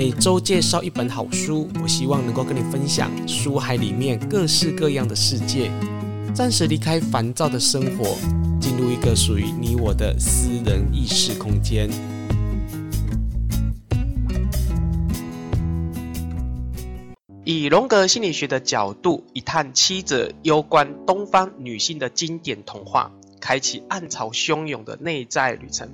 [0.00, 5.70] 每周介绍一本好书，我希望能够跟你分享书海里面各式各样的世界，
[6.34, 8.16] 暂时离开烦躁的生活，
[8.58, 11.90] 进入一个属于你我的私人意识空间。
[17.44, 25.90] 以荣格心理学的角度，一探七则攸关东方女性的经典童话，开启暗潮汹涌的内在旅程。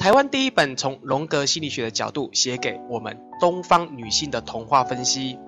[0.00, 5.38] 台湾第一本从荣格心理学的角度写给我们东方女性的童话分析，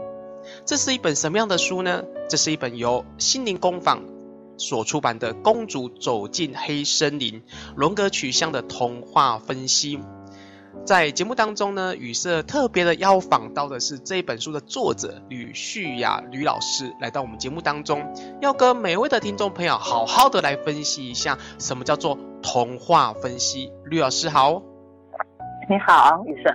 [0.67, 2.05] 这是一本什么样的书呢？
[2.29, 4.05] 这是一本由心灵工坊
[4.59, 7.41] 所出版的《公主走进黑森林：
[7.75, 9.97] 荣格取向的童话分析》。
[10.85, 23.71] 在节目当中呢，宇色特别的邀访到的是这本书的作者吕旭雅吕老师来到我们节目当中，要跟每位的听众朋友好好的来分析一下什么叫做童话分析。
[23.85, 24.63] 吕老师好，
[25.71, 26.53] 你好，雨色。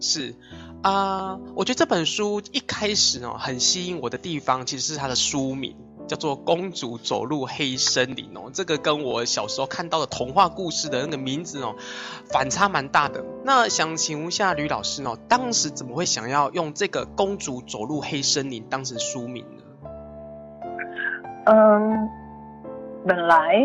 [0.00, 0.34] 是
[0.82, 5.76] 啊、呃，我觉得这本书一开始呢，很吸引我的地方，其实是它的书名。
[6.10, 11.76] 叫做《公主走入黑森林》哦，这个跟我小时候看到的童话故事的那个名字哦，
[12.32, 13.24] 反差蛮大的。
[13.44, 19.62] 那想请问一下吕老师哦，当时怎么会想要用这个《公主走入黑森林》当成书名呢？
[21.44, 22.08] 嗯，
[23.06, 23.64] 本来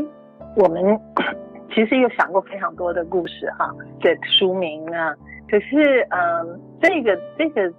[0.56, 0.84] 我们
[1.74, 5.16] 其实有想过非常多的故事哈，这书名啊，
[5.50, 7.74] 可是嗯，这个这个。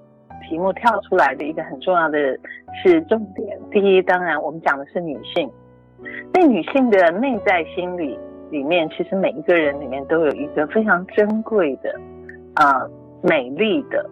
[0.48, 2.18] 题目跳出来的一个很重要的
[2.82, 3.58] 是重点。
[3.70, 5.50] 第一，当然我们讲的是女性，
[6.32, 8.18] 那女性的内在心理
[8.50, 11.92] 里面，其实每一个人里面都有一个非常珍贵的，
[12.54, 12.86] 啊、
[13.22, 14.08] 美丽的，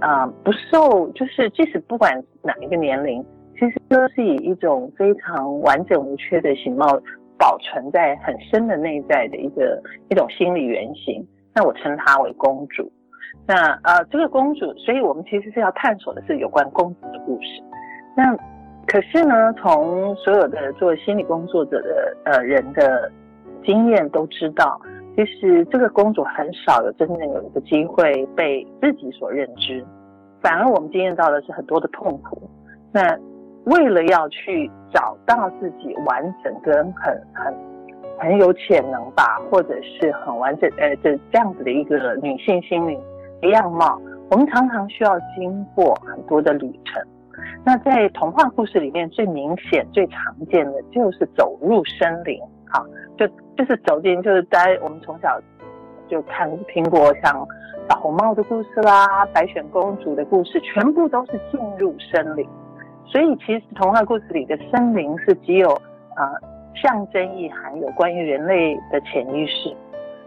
[0.00, 6.86] 啊、不受就是即使不管哪一个年龄，其实都是以一种非常完整无缺的形貌
[7.38, 11.24] 保存在很深的内在的一个一种心理原型。
[11.54, 12.90] 那我称她为公主。
[13.46, 17.62] 那呃，这个公主，所以我们其实是要探索的是有关公主的故事。
[18.16, 18.36] 那
[18.86, 23.10] 可是呢，从所有的做心理工作者的呃人的
[23.64, 24.80] 经验都知道，
[25.16, 29.84] 其实这个公主很少有真正有一个机会被自己所认知，
[30.40, 32.42] 反而我们经验到的是很多的痛苦。
[32.92, 33.18] 那
[33.64, 37.54] 为了要去找到自己完整跟很很
[38.18, 43.00] 很有潜能吧，或者是很完整呃这这样子的一个女性心灵。
[43.50, 47.02] 样貌，我们常常需要经过很多的旅程。
[47.64, 52.40] 那在童话故事里面，最明显、最常见的就是走入森林。
[52.72, 52.80] 啊，
[53.18, 55.38] 就就是走进，就是在我们从小
[56.08, 57.46] 就看听过像
[57.86, 62.48] 小红帽的故事啦、白雪公主的故事，全部都是进入森林。
[63.04, 65.68] 所以，其实童话故事里的森林是只有
[66.14, 66.32] 啊、
[66.74, 69.76] 象征意涵，有关于人类的潜意识。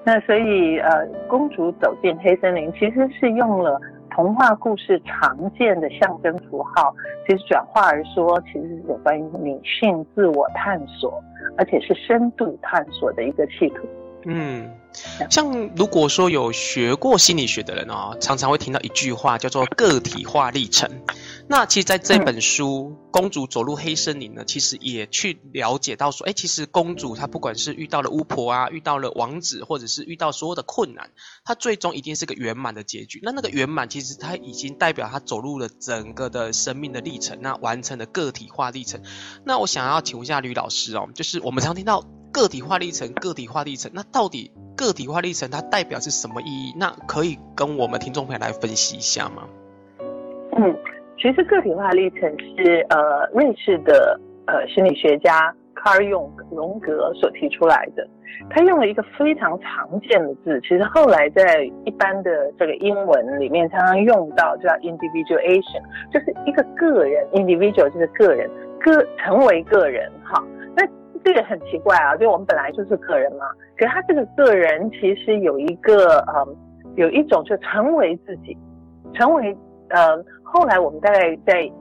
[0.06, 6.96] 那所以，呃，公主走进黑森林，其实是用了童话故事常见的象征符号，
[7.28, 11.20] 其实转化而说，其实是有关于女性自我探索，
[11.58, 13.88] 而且是深度探索的一个企图。
[14.28, 14.76] 嗯，
[15.30, 20.90] 像如果说有学过心理学的人哦，常常会听到一句话叫做个体化历程。
[21.48, 31.12] 那其实，在这本书《公主走入黑森林》呢，其实也去了解到说，哎，其实公主她不管是遇到了巫婆啊，遇到了王子，或者是遇到所有的困难，
[31.44, 33.20] 她最终一定是个圆满的结局。
[33.22, 39.04] 那那个圆满，其实她已经代表她走入了整个的生命的历程，那完成了个体化历程。
[39.46, 42.04] 那我想要请问一下吕老师哦，就是我们常听到
[42.36, 46.74] 个体化历程，个体化历程，那到底个体化历程它代表是什么意义？
[46.78, 49.48] 那可以跟我们听众朋友来分析一下吗？
[50.60, 50.76] 嗯。
[51.18, 52.22] 其实个体化历程
[52.58, 58.06] 是呃瑞士的呃心理学家卡尔·荣荣格所提出来的。
[58.50, 65.82] 他用了一个非常常见的字，其实后来在一般的这个英文里面常常用到，叫 individuation，
[66.12, 70.44] 就是一个个人，individual 就是个人，个成为个人哈。
[70.76, 70.86] 那
[71.26, 76.48] 这个很奇怪啊，就我们本来就是个人嘛，可是他这个个人其实有一个呃
[76.96, 78.58] 有一种就成为自己，
[79.14, 79.54] 成为。
[79.90, 81.72] 呃，后来我们大概在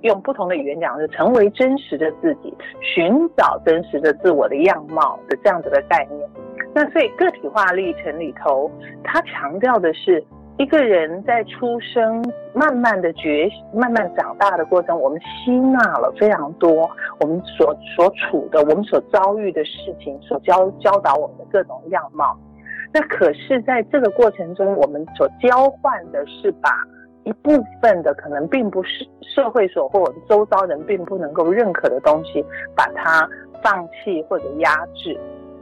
[0.00, 6.26] 用不同的语言讲，是成为真实的自己，寻找真实的自我的样貌的这样子的概念。
[6.74, 8.68] 那所以个体化历程里头，
[9.04, 10.24] 它强调的是
[10.60, 12.22] 一个人在出生，
[12.52, 16.86] 慢慢的觉，慢慢长大的过程，我们吸纳了非常多
[17.18, 22.38] 我们所所处的、我们所遭遇的事情，所教教导我们的各种样貌。
[22.92, 26.70] 那可是在这个过程中，我们所交换的是把。
[27.24, 27.52] 一部
[27.82, 32.42] 分的可能并不是社会所或我们周遭人并不能够认可的东西，
[32.74, 33.28] 把它
[33.62, 35.16] 放弃或者压制。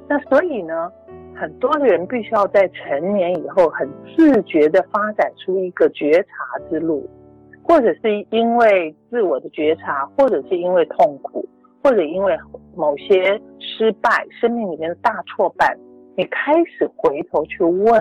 [0.09, 0.91] 那所以呢，
[1.41, 7.09] 很多人必须要在成年以后很自觉地发展出一个觉察之路，
[7.63, 11.47] 或者是因为自我的觉察，或者是因为痛苦，
[11.83, 12.37] 或者因为
[12.75, 15.77] 某些失败，生命里面的大挫败，
[16.17, 18.01] 你开始回头去问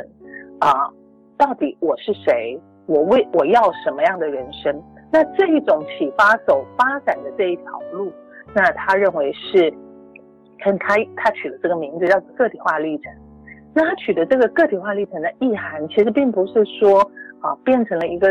[0.60, 0.90] 啊，
[1.38, 2.60] 到底我是谁？
[2.88, 4.82] 我为我要什么样的人生？
[5.12, 8.12] 那这一种启发走发展的这一条路，
[8.56, 9.72] 那他认为是。
[10.60, 13.14] 他他取了这个名字叫个体化历程，
[13.78, 17.00] 那他取的这个个体化历程的意涵，其实并不是说
[17.42, 18.28] 啊变成了一个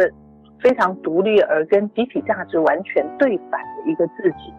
[0.61, 4.53] 非常独立而跟集体价值完全对反的一个自己，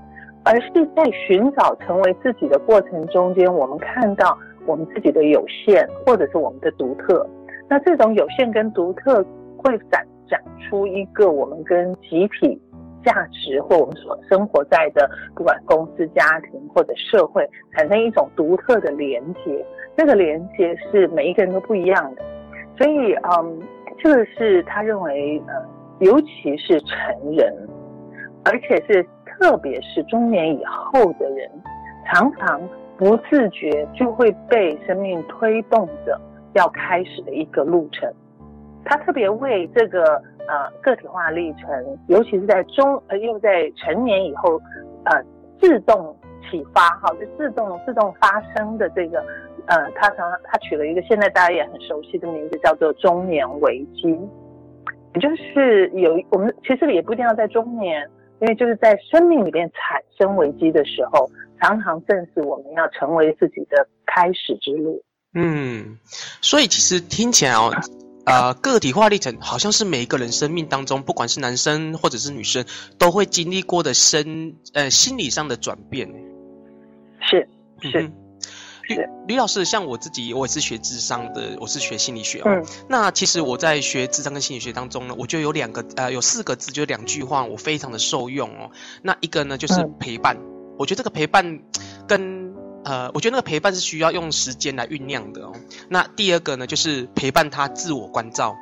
[0.45, 7.29] 而是在寻找成为自己的过程中间，我们看到我们自己的有限或者是我们的独特，
[7.67, 9.21] 那这种有限跟独特
[9.57, 12.57] 会展展出一个我们跟集体。
[13.05, 19.65] 价值或我们所生活在的，不管公司、家庭或者社会，产生一种独特的连接。
[19.97, 22.23] 这个连接是每一个人都不一样的，
[22.77, 23.59] 所以，嗯，
[23.97, 25.53] 这个是他认为，呃，
[25.99, 27.53] 尤其是成人，
[28.45, 31.49] 而且是特别是中年以后的人，
[32.05, 32.61] 常常
[32.95, 36.17] 不自觉就会被生命推动着
[36.53, 38.09] 要开始的一个路程。
[38.85, 40.21] 他特别为这个。
[40.49, 41.69] 呃，个体化历程，
[42.07, 44.57] 尤其是在中呃，又在成年以后，
[45.03, 45.21] 呃，
[45.59, 49.21] 自动启发哈，就自动自动发生的这个，
[49.67, 54.09] 呃，他常他取了一个现在大家也很熟悉的名字，叫做中年危机，
[55.13, 58.01] 也就是有我们其实也不一定要在中年，
[58.41, 61.29] 因为就是在生命里面产生危机的时候，
[61.61, 65.03] 常常正是我们要成为自己的开始之路。
[65.33, 65.97] 嗯，
[66.41, 67.71] 所以其实听起来哦。
[68.25, 72.65] 呃，个体化历程好像是每一个人生命当中，不管是男生或者是女生，
[72.99, 76.09] 都会经历过的生呃心理上的转变。
[77.21, 77.47] 是
[77.81, 78.11] 是，
[78.87, 78.97] 吕
[79.27, 82.45] 吕老师，像我自己，我也是学智商的，我是学心理学哦。
[82.47, 82.65] 嗯。
[82.89, 88.71] 那其实我在学智商跟心理学当中呢，我就有两个呃有四个字，就两句话，我非常的受用哦。
[89.01, 91.59] 那一个呢就是陪伴，嗯、我觉得这个陪伴
[92.07, 92.47] 跟。
[92.85, 95.51] 呃，我觉得那个陪伴是需要用时间来酝酿的哦。
[95.89, 98.55] 那第二个呢，就是陪伴他自我关照。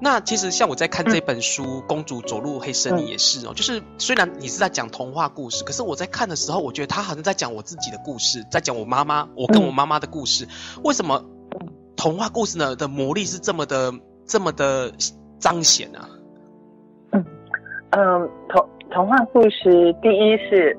[0.00, 10.46] 那其实像我在看这本书《公主走入黑森林》也是哦，就是虽然你是在讲童话故事，可是我在看的时候，我觉得他好像在讲我自己的故事，在讲我妈妈，我跟我妈妈的故事。
[10.82, 11.24] 为什么
[11.96, 13.92] 童话故事呢的魔力是这么的
[14.26, 14.92] 这么的
[15.38, 16.00] 彰显呢？
[17.12, 17.24] 嗯
[17.90, 20.76] 嗯，童童话故事第一是。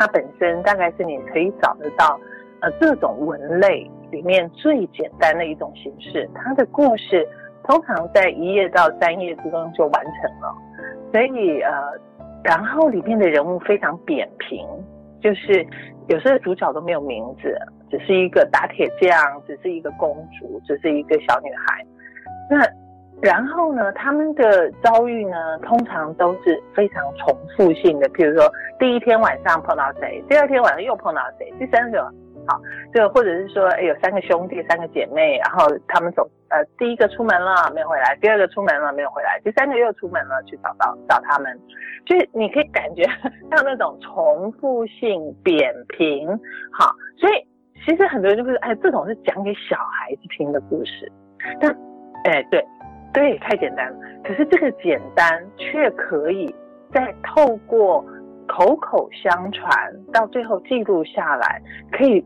[0.00, 2.20] 它本身大概是你可以找得到，
[2.60, 6.30] 呃，各种文类里面最简单的一种形式。
[6.36, 7.26] 它的故事
[7.68, 10.54] 通常在一页到三页之中就完成了，
[11.12, 11.70] 所以呃，
[12.42, 14.66] 然后里面的人物非常扁平，
[15.20, 15.64] 就是
[16.08, 17.54] 有时候主角都没有名字，
[17.90, 19.14] 只是一个打铁匠，
[19.46, 21.84] 只是一个公主，只是一个小女孩。
[22.50, 22.66] 那
[23.20, 28.08] 然后呢，他们的遭遇呢，通常都是非常重复性的。
[28.10, 32.10] 譬如说，第一天晚上碰到谁，第二天晚上又碰到谁，第三个，
[32.48, 32.60] 好，
[32.94, 41.56] 就或者是说，哎，有三个兄弟，三个姐妹，然后他们走，呃，第一个出门了没有回来，第二个出门了没有回来，第三个又出门了去找到找他们，
[42.06, 43.02] 就是你可以感觉
[43.52, 46.28] 像那种重复性扁平，
[46.72, 47.46] 好，所以
[47.84, 51.12] 其实很多人就是，哎，这种是讲给小孩子听的故事，
[51.60, 51.70] 但，
[52.24, 52.64] 哎，对。
[53.10, 53.98] 对，太简单了。
[54.22, 56.54] 可是这个简单，却可以
[56.92, 58.04] 再透过
[58.46, 59.72] 口口相传，
[60.12, 62.22] 到最后记录下来，可以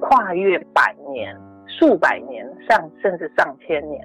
[0.00, 1.36] 跨越百年、
[1.66, 4.00] 数百年、上甚至上千年。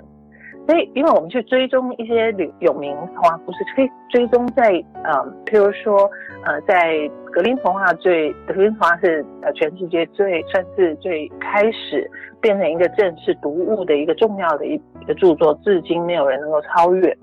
[0.65, 4.63] 所以，因为我们去追踪一些有名童话故事，可以追踪在
[5.03, 5.11] 呃，
[5.45, 6.09] 譬如说
[6.45, 12.09] 呃，在格林童话最格林童话是呃全世界最算是最开始
[12.39, 17.17] 变成一个正式读物的一个重要的一一个著作，至今没有人能够超越。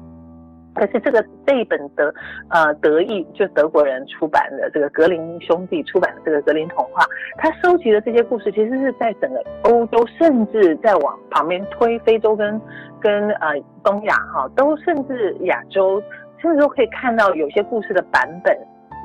[0.75, 2.13] 可是这个这一本德
[2.49, 7.05] 呃德意就德国人出版的这个格林兄弟出版的这个格林童话，
[7.39, 12.61] 他收集的这些故事，其实是在整个欧洲，甚至在往旁边推，非洲跟
[13.01, 13.49] 跟呃
[13.83, 16.03] 东亚哈，都甚至亚洲，
[16.39, 18.57] 甚至都可以看到有些故事的版本，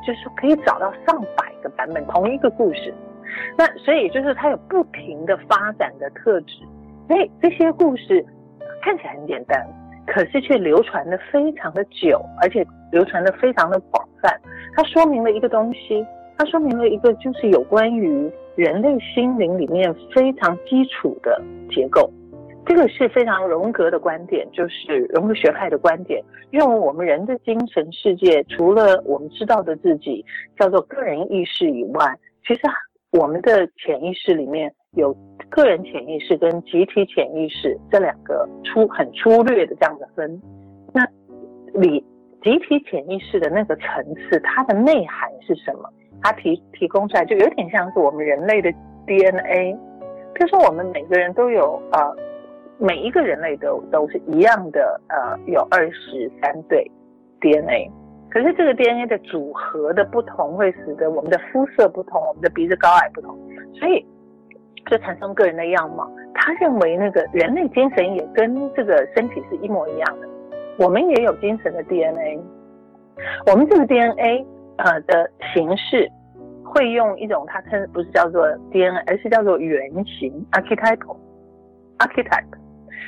[0.05, 2.93] 就是可以找到上百个版本同一个故事。
[3.57, 6.63] 那所以就是它有不停的发展的特质，
[7.07, 8.23] 所以这些故事
[8.81, 9.65] 看起来很简单。
[10.07, 14.39] 可是却流传的非常的久，而且流传的非常的广泛。
[14.75, 16.05] 它说明了一个东西，
[16.37, 22.09] 它说明了一个就是有关于人类心灵里面非常基础的结构。
[22.67, 30.25] 这个是非常荣格的观点，就是荣格学派的观点，认为我们人的精神世界除了我们知道的自己
[30.57, 32.61] 叫做个人意识以外，其实
[33.11, 35.15] 我们的潜意识里面有
[35.49, 40.41] 个人潜意识跟集体潜意识这两个粗很粗略的这样的分。
[40.93, 41.05] 那
[41.79, 42.03] 里
[42.43, 45.89] 集体潜意识的那个层次，它的内涵是什么？
[46.21, 48.71] 它提提供出来就有点像是我们人类的
[49.05, 49.77] DNA。
[50.33, 52.15] 比如说，我们每个人都有呃，
[52.77, 56.89] 每一个人类都都是一样的呃，有二十三对
[57.39, 57.89] DNA。
[58.29, 63.37] 可是这个 DNA 的组合的不同，会使得我们的肤色不同，我们的鼻子高矮不同，
[63.73, 64.05] 所以
[64.89, 66.09] 就产生个人的样貌。
[66.33, 70.27] 他认为那个人类精神也跟这个身体是一模一样的，
[70.77, 72.39] 我们也有精神的 DNA。
[73.47, 74.45] 我们这个 DNA
[74.77, 76.09] 呃的形式
[76.63, 80.99] 会用一种它称不是叫做 DNA，而是叫做原型 archetype
[81.99, 82.43] archetype。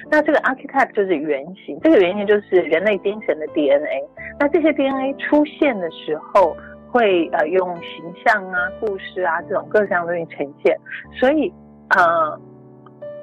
[0.10, 4.02] 那这个 archetype 就是原型，这个原型就是人类精神的 DNA。
[4.40, 6.56] 那这些 DNA 出现的时候，
[6.90, 10.78] 会呃用形象啊、故事啊这种各项东西呈现。
[11.20, 11.54] 所以
[11.98, 12.40] 呃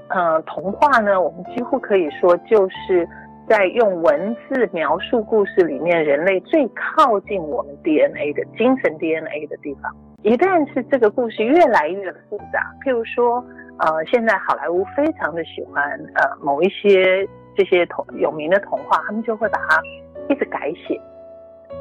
[0.08, 3.08] 呃，童话呢，我们几乎可以说就是
[3.48, 9.94] 在用文字描述故事里面人类最靠近我们 DNA 的精神 DNA 的地方。
[10.22, 13.42] 一旦是这个故事越来越复杂，譬如说。
[13.76, 15.82] 呃，现在好莱坞非常的喜欢
[16.14, 19.82] 呃某一些这些童有名的童话，他们就会把它
[20.28, 20.96] 一直改写，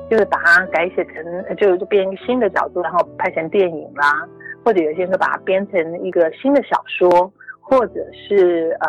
[0.10, 4.28] 就是把它改写成就就变一个新的角度，然后拍成电影啦，
[4.63, 8.88] 或者有些人把它编成一个新的小说，或者是呃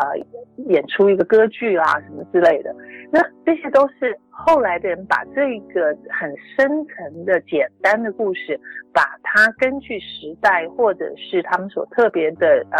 [0.67, 2.73] 演出一个歌剧啦什么之类的。
[3.11, 8.59] 那这些都是后来的人把这个很深层的简单的故事，
[8.93, 12.79] 把它根据时代或者是他们所特别的呃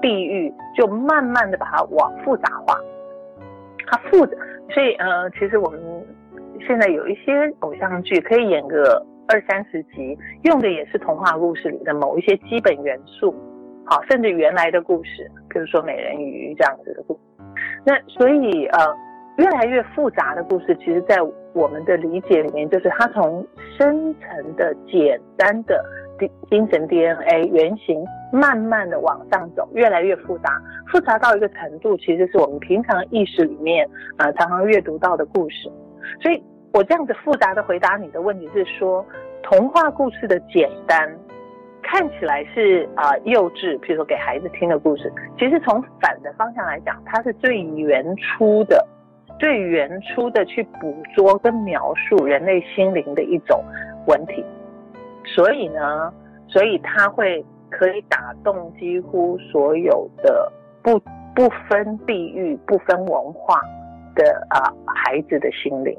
[0.00, 2.76] 地域，就慢慢的把它往复杂化。
[3.86, 4.36] 它复杂，
[4.70, 5.80] 所以呃，其实我们
[6.66, 13.34] 现在有一些偶像剧可以演个二三十集，用的也是童话故事里的某一些基本元素，
[13.84, 17.20] 好，甚至原来的故事，比如说美人鱼这样子的故事。
[17.84, 19.08] 那所以呃。
[19.38, 21.16] 越来越复杂的故事，其实，在
[21.52, 23.46] 我们的理解里面，就是它从
[23.78, 25.80] 深层的、简单的
[26.50, 35.70] 精神 DNA 原型，慢慢的往上走，越来越复杂，复杂到一个程度，其实是我们平常意识里面啊、呃、常常阅读到的故事。
[36.20, 36.42] 所以
[36.72, 39.04] 我这样子复杂的回答你的问题是说，
[39.42, 41.10] 童话故事的简单
[41.82, 48.86] 看起来是啊、幼稚，譬如说给孩子听的故事，其实从反的方向来讲，它是最原初的。
[49.38, 53.64] 最原初的去捕捉跟描述人类心灵的一种
[54.08, 54.44] 文体，
[55.24, 56.12] 所以呢，
[56.48, 60.50] 所以它会可以打动几乎所有的
[60.82, 60.98] 不
[61.36, 63.60] 不分地域、不分文化
[64.16, 65.96] 的啊孩子的心灵。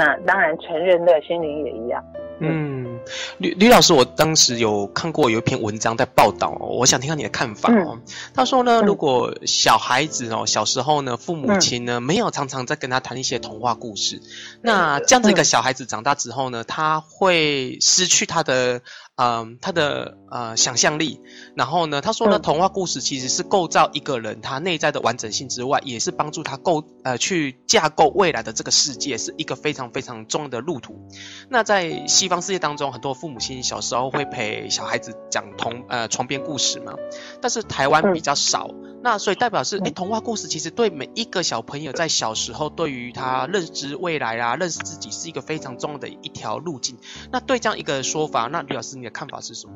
[0.00, 2.02] 那当然，成人的心灵也一样。
[2.38, 2.98] 嗯，
[3.36, 7.90] 吕吕老师，我当时有看过有一篇文章在报道哦，我想听看你的看法哦。
[7.92, 8.02] 嗯、
[8.34, 18.80] 他说呢，如果小孩子哦小时候呢，父母亲呢、嗯、没有常常在跟他谈一些童话故事，嗯、那这样子一个小孩子长大之后呢，他会失去他的。
[19.22, 21.20] 嗯，他的呃想象力，
[21.54, 31.06] 然后呢，他说呢，童话故事其实是构造一个人他内在的完整性之外，也是帮助他构呃去架构未来的这个世界，是一个非常非常重要的路途。
[31.50, 36.94] 那在西方世界当中，很多父母亲小时候会陪小孩子讲童呃床边故事嘛，
[37.42, 38.70] 但是台湾比较少。
[39.02, 46.98] 那所以代表是，哎，童话故事其实对每一个小朋友在小时候，对于他认知未来啊，认识自己是一个非常重要的一条路径。
[47.32, 49.72] 那对这样一个说法，那吕老师你的看法是什么？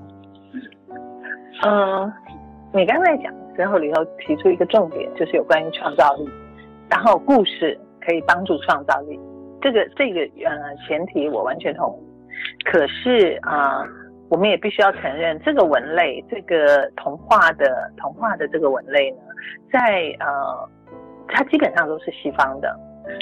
[1.65, 2.13] 嗯，
[2.75, 6.29] 你刚才讲的时候里头提出一个重点，就是有关于创造力，
[6.91, 9.19] 然后故事可以帮助创造力，
[9.63, 12.71] 这个这个呃前提我完全同意。
[12.71, 13.79] 可是啊。
[13.79, 14.04] 呃
[14.35, 19.19] 我们也必须要承认，这个文类，这个童话的童话的这个文类呢，
[19.73, 20.69] 在呃，
[21.29, 22.77] 它基本上都是西方的，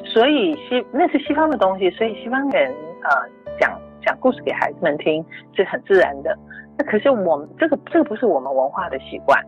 [0.07, 3.29] 所以西那是西方的东西，所以西方人呃
[3.61, 5.23] 讲讲故事给孩子们听
[5.55, 6.35] 是很自然的。
[6.79, 9.39] 那可是我们这个这个不是我们文化的习惯，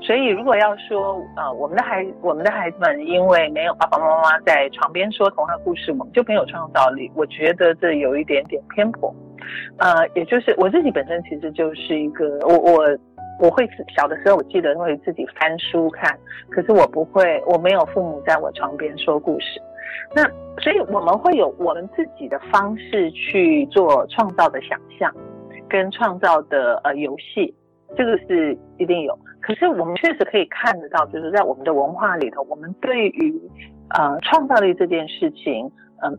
[0.00, 9.14] 所以如果要说呃我们的孩我们的孩子们因为没有爸爸妈妈在床边说童话故事，我们就没有创造力，我觉得这有一点点偏颇。
[9.78, 12.98] 呃，也就是我自己本身其实就是一个我我
[13.40, 16.16] 我会小的时候我记得会自己翻书看，
[16.50, 19.60] 可是我不会，我没有父母在我床边说故事，
[20.14, 20.22] 那
[20.60, 25.12] 所以我们会有我们自己的方式去做创造的想象，
[25.68, 27.52] 跟创造的呃游戏，
[27.96, 29.18] 这个是一定有。
[29.40, 33.34] 可是我们确实可以看得到，就是在我们的文化里头，我们对于
[33.90, 35.68] 呃创造力这件事情，
[36.04, 36.16] 嗯、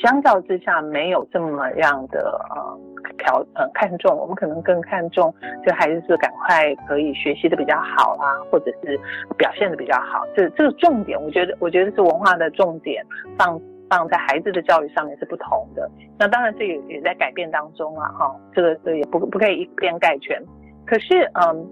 [0.00, 8.98] 相较之下没有这么样的呃调呃看重，我们可能更看重这孩子是赶快可以学习的比较好啊，或者是
[9.36, 10.24] 表现的比较好。
[10.36, 13.04] 这这个重点，我觉得我觉得是文化的重点
[13.36, 15.90] 放放在孩子的教育上面是不同的。
[16.16, 20.40] 那当然这也也在改变当中啊，哈，这个这也不不可以一边概全。
[20.86, 21.66] 可是嗯，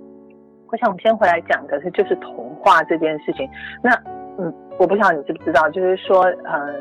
[0.73, 3.49] 我想我们先回来讲的是就是童话这件事情。
[3.83, 3.95] 那
[4.39, 6.75] 嗯，我不知道你知不知道，就是说呃。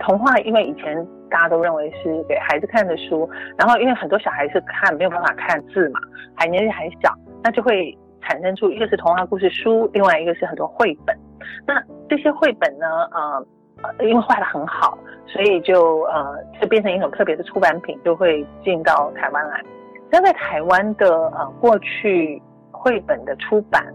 [0.00, 6.00] 童话，因为以前大家都认为是给孩子看的书，然后因为很多小孩是看没有办法看字嘛，
[6.34, 7.14] 还年纪还小，
[7.44, 11.16] 那就会产生出一个是童话故事书，另外一个是很多绘本。
[11.66, 19.62] 那这些绘本呢，呃，因为画的很好，所以就呃就变成一种特别的出版品，就会进到台湾来。
[20.10, 22.42] 那在台湾的呃过去
[22.72, 23.86] 绘本的出版，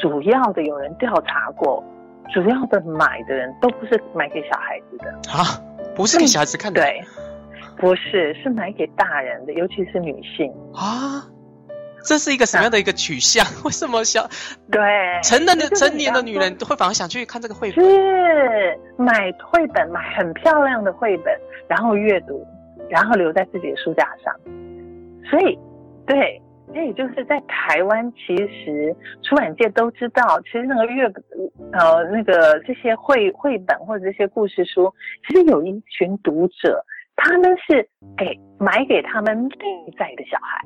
[0.00, 1.84] 主要的有人调查过。
[2.32, 5.60] 主要的买的人都不是买给小孩子的啊，
[5.94, 7.02] 不是给小孩子看的，对，
[7.76, 11.26] 不是，是买给大人的，尤其是女性啊。
[12.04, 13.44] 这是一个什么样的一个取向？
[13.44, 14.28] 啊、为什么小
[14.70, 14.80] 对
[15.24, 17.84] 成人的成年的女人会反而想去看这个绘本？
[17.84, 21.34] 是买绘本，买很漂亮的绘本，
[21.68, 22.46] 然后阅读，
[22.88, 24.32] 然后留在自己的书架上。
[25.28, 25.58] 所以，
[26.06, 26.40] 对。
[26.74, 31.06] 那也就是在台湾，其实出版界都知道，其实那个阅
[31.72, 34.92] 呃那个这些绘绘本或者这些故事书，
[35.26, 40.60] 其实有一群读者，他们是给买给他们内在的小孩，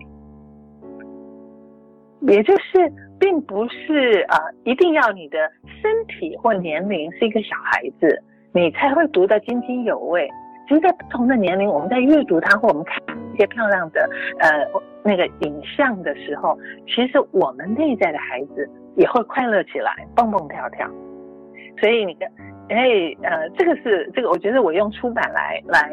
[2.23, 5.38] 也就是并不是啊、一定要你的
[5.83, 10.28] 身体或年龄是一个小孩子，你才会读得津津有味。
[10.71, 12.97] 其实，在不同的年龄，我们在阅读它或我们看
[13.35, 14.09] 一些漂亮的
[14.39, 14.49] 呃
[15.03, 20.89] 那个影像的时候，其实我们内在的孩子也会快乐起来，蹦蹦跳跳。
[21.81, 22.31] 所以你看，
[22.69, 22.87] 哎
[23.21, 25.91] 呃，这个是这个，我觉得我用出版来来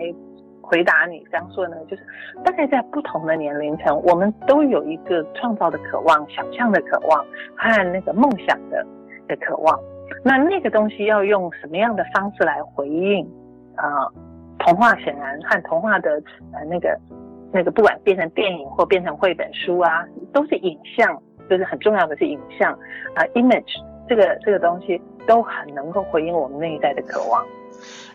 [0.61, 2.03] 回答你这样说呢，就是
[2.45, 8.85] 大概在不同的年龄层，我们都有一个创造的渴望、想象的渴望和那个梦想的
[9.27, 9.75] 的渴望。
[10.23, 13.27] 那那个东西要用什么样的方式来回应
[13.75, 14.05] 啊？
[14.59, 16.21] 童话显然和童话的
[16.53, 16.97] 呃那个
[17.51, 21.17] 那个，不管变成电影或变成绘本书啊，都是影像，
[21.49, 22.73] 就是很重要的是影像
[23.15, 27.45] 啊，image 这个这个东西都很能够回应我们内在的渴望。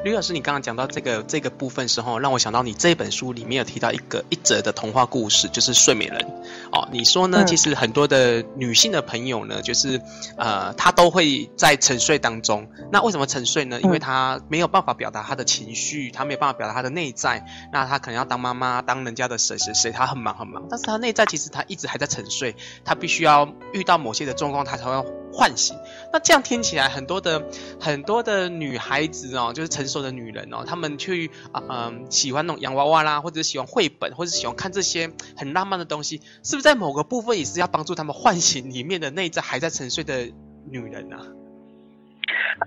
[0.04, 6.26] 吕老师，你刚刚讲到这个这个部分时候，让我想到你这本书里面有提到一个一则的童话故事，就是睡美人。
[6.72, 7.44] 哦，你说呢？
[7.44, 10.00] 其实很多的女性的朋友呢，就是
[10.36, 12.68] 呃，她都会在沉睡当中。
[12.90, 13.80] 那为什么沉睡呢？
[13.80, 17.46] 因为她没有办法表达她的情绪，她没有办法表达她的内在。
[17.72, 20.66] 那她可能要当妈妈，当人家的谁谁谁，她很忙很忙。
[20.68, 25.04] 但是她内在其实她一直还在沉睡，她必须要遇到某些的状况，她才会。
[25.34, 25.78] 唤醒，
[26.12, 27.42] 那这样听起来，很多的
[27.80, 40.30] 很多的女孩子哦，就是成熟的女人哦，她们去啊嗯、喜欢那种洋娃娃啦，或者喜欢绘本，或者喜欢看这些很浪漫的东西，是不是在某个部分也是要帮助她们唤醒里面的内在还在沉睡的
[40.70, 41.16] 女人呢、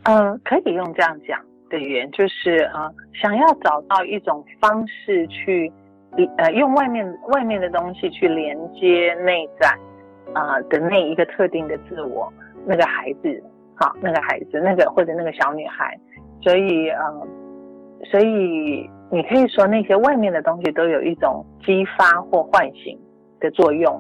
[0.02, 0.36] 啊？
[0.44, 5.72] 可以用这样讲的语言，就是呃，想要找到一种方式去
[6.38, 9.70] 呃用外面外面的东西去连接内在
[10.34, 12.34] 啊、的那一个特定的自我。
[12.68, 13.44] 那个孩子，
[13.76, 15.96] 好，那个孩子，那个或者那个小女孩，
[16.46, 17.28] 所以，嗯，
[18.12, 22.96] 所以你可以说那些外面的东西都有一种激发或唤醒
[23.40, 24.00] 的作用。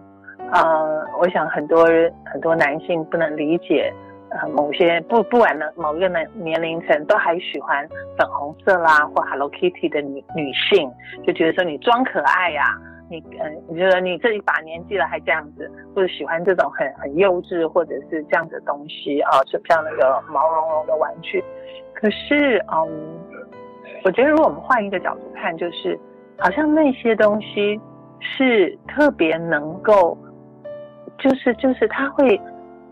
[0.53, 1.88] 呃，我想很多
[2.31, 3.91] 很多男性不能理解，
[4.29, 7.84] 呃，某些不不管呢某个年年龄层都还喜欢
[8.15, 10.88] 粉红色啦或 Hello Kitty 的女女性，
[11.25, 12.63] 就觉得说你装可爱呀、
[13.10, 21.43] 你嗯，你觉得你这一把年纪了还这样子，或者喜欢这种很很幼稚或者是这样的东西啊，就像那个毛茸茸的玩具。
[21.95, 23.17] 可是嗯，
[24.03, 25.99] 我觉得如果我们换一个角度看，就是
[26.38, 27.79] 好像那些东西
[28.19, 30.15] 是特别能够，
[31.17, 32.39] 就是就是他会，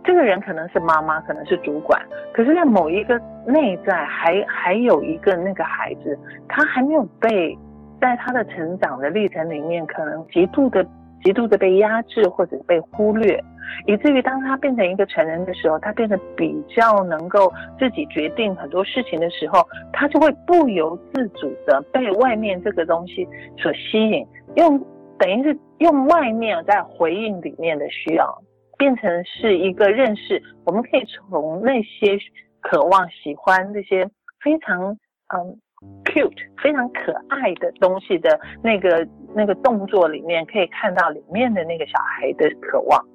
[0.03, 2.01] 这个人可能是妈妈，可能是主管，
[2.33, 7.55] 可是在某一个内在还还有一个那个孩子，他还没有被。
[8.01, 10.85] 在他的成长的历程里面，可能极度的、
[11.23, 13.41] 极度的被压制或者被忽略，
[13.87, 24.79] 以至于当他变成一个成人的时候，他变得比较能够自己决定很多事情的时候，他就会不由自主的被外面这个东西所吸引，用
[25.17, 28.41] 等于是用外面在回应里面的需要，
[28.77, 30.41] 变成是一个认识。
[30.65, 32.17] 我们可以从那些
[32.61, 34.09] 渴望、喜欢这些
[34.41, 34.97] 非常
[35.27, 35.59] 嗯。
[36.05, 43.05] cute 非常可爱的东西的那个那个动作里面，可以看到里面的那个小孩的渴望。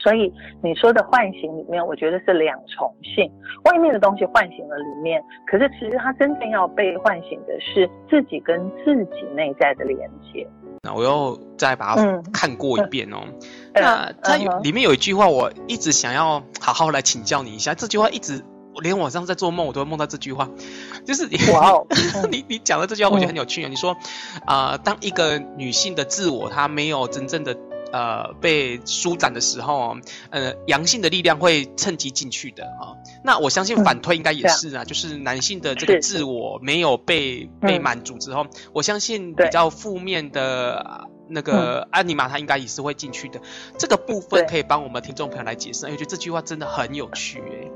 [0.00, 0.32] 所以
[0.62, 3.30] 你说的唤醒里面，我觉得是两重性，
[3.64, 10.46] 外面的东西唤醒了里面，可是其实它真正要被唤醒的是自己跟自己内在的连接。
[10.82, 13.18] 那我又再把它看过一遍哦。
[13.26, 13.38] 嗯、
[13.74, 17.74] 那它有里面有一句话，我一直想要好好来请教你一下。
[17.74, 18.44] 这句话一直，
[18.76, 20.48] 我连晚上在做梦，我都会梦到这句话，
[21.04, 21.86] 就是你哇哦，
[22.30, 23.68] 你你讲的这句话，我觉得很有趣啊。
[23.68, 23.96] 嗯、你说
[24.46, 27.56] 啊、呃，当一个女性的自我，她没有真正的。
[27.90, 29.96] 呃，被舒展的时候，
[30.30, 32.92] 呃，阳性的力量会趁机进去的啊。
[33.24, 43.38] 那我相信反推应该也是啊，嗯、就是男性的这个自我没有被被满足之后，嗯、我相信比较负面的那个安尼玛，他应该也是会进去的。
[43.38, 47.70] 嗯、这个部分可以帮我们听众朋友来解释，因为我觉得这句话真的很有趣哎。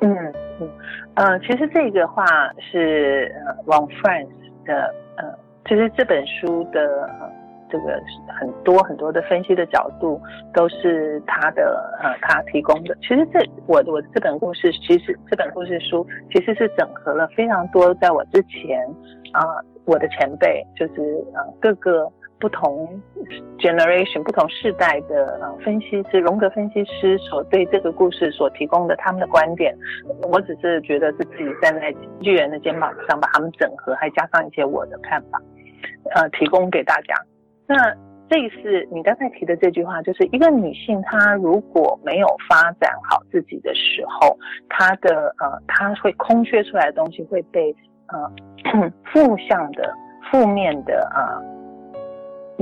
[0.00, 0.16] 嗯
[0.60, 0.70] 嗯
[1.14, 2.24] 呃，其实这个话
[2.72, 4.28] 是呃，Von Franz
[4.64, 5.24] 的呃，
[5.68, 7.08] 其实这本书的。
[7.70, 8.00] 这个
[8.40, 10.20] 很多很多的分析的角度
[10.54, 12.94] 都是他的呃，他提供的。
[13.00, 18.80] 其实这我我这本故事，其实这本故事书其实是整合了非常多在我之前
[19.32, 19.44] 啊、
[19.84, 22.88] 我的前辈就是呃各个不同
[23.58, 29.76] generation 不同世代的呃分析师，荣格分析师所对这个故事所提供的他们的观点。
[30.30, 35.42] 我只是觉得是自己站在巨人的肩膀上把他们整合，还加上一些我的看法，
[36.14, 37.14] 呃，提供给大家。
[37.68, 37.94] 那
[38.30, 44.36] 这一次你刚才提的这句话，就是一个女性她如果没有发展好自己的时候，
[44.68, 47.74] 她的呃，她会空缺出来的东西会被
[48.08, 49.94] 呃负向的、
[50.30, 51.40] 负面的啊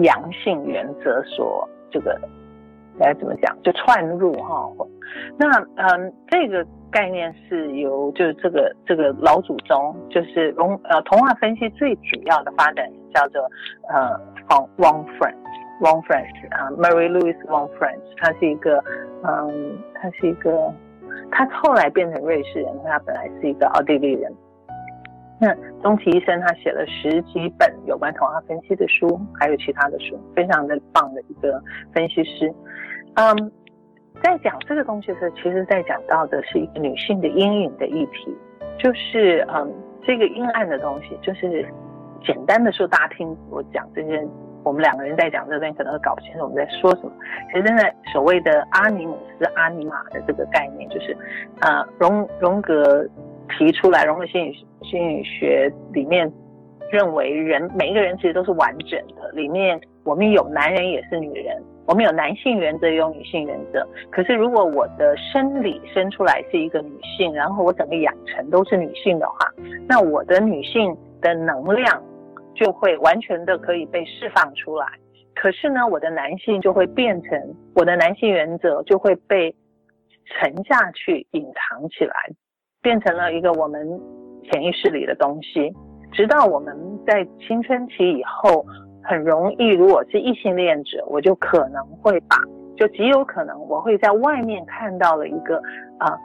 [0.02, 2.20] 阳性原则所这个
[2.98, 4.68] 来怎么讲，就串入哈。
[5.38, 13.40] 那嗯，这个概念是由就是这个这个老祖宗，就是龙呃童话分析最主要的发展叫做
[13.88, 14.20] 呃。
[14.48, 18.81] von Von Franz，Von Franz 啊，Mary Louise Von Franz，他是一个，
[19.24, 20.72] 嗯，他是一个，
[21.33, 24.33] 他后来变成瑞士人，他本来是一个奥地利人。
[25.40, 25.52] 那
[25.83, 31.61] 终其一生，他写了十几本有关童话分析的书，还有其他的书，非常的棒的一个
[31.92, 32.55] 分析师。
[33.14, 33.50] 嗯，
[34.22, 38.33] 在讲这个东西的时候，其实在讲到的是一个女性的阴影的议题，
[38.79, 39.74] 就是嗯，
[40.07, 41.66] 这个阴暗的东西，就是。
[42.24, 44.26] 简单的说，大家听我讲这些，
[44.64, 47.12] 我们两个人在讲这边可能会搞不清楚我们在说什么。
[47.52, 51.16] 其实现在所谓的阿尼姆斯、阿尼玛的这个概念，就是，
[51.61, 53.07] 呃，荣荣格
[53.57, 56.31] 提出来，荣格心理心理学里面
[56.90, 63.87] 认为人每一个人其实都是完整的，里面我们有男人也是女人，我们有男性原则也有女性原则。
[64.11, 69.48] 可是如果我的生理生出来是一个女性，然后我整个养成都是女性的话，
[69.88, 72.02] 那我的女性的能量。
[72.59, 74.87] 就会完全的可以被释放出来，
[75.35, 77.38] 可是呢，我的男性就会变成
[77.74, 79.55] 我的男性原则就会被
[80.24, 82.14] 沉下去、隐藏起来，
[82.81, 83.87] 变成了一个我们
[84.44, 85.70] 潜意识里的东西。
[86.12, 86.74] 直到我们
[87.07, 88.64] 在青春期以后，
[89.05, 92.38] 很容易，如果是异性恋者，我就可能会把，
[92.74, 95.59] 就极有可能我会在外面看到了一个
[95.98, 96.16] 啊。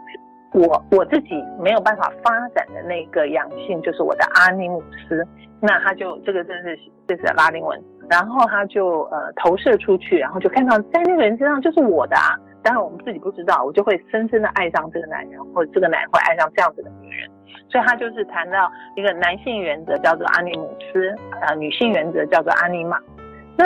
[0.54, 5.26] 我我自己没有办法发展的那个阳性，就是我的阿尼姆斯，
[5.62, 17.30] 那他就这个真是这是拉丁文，然后他就呃投射出去，然后就看到在那个人身上就是我的啊，当然我们自己不知道，我就会深深的爱上这个男人，或者这个男人会爱上这样子的女人，
[17.70, 23.00] 所以他就是谈到一个男性原则叫做阿尼姆斯，呃女性原则叫做阿尼玛，
[23.58, 23.66] 那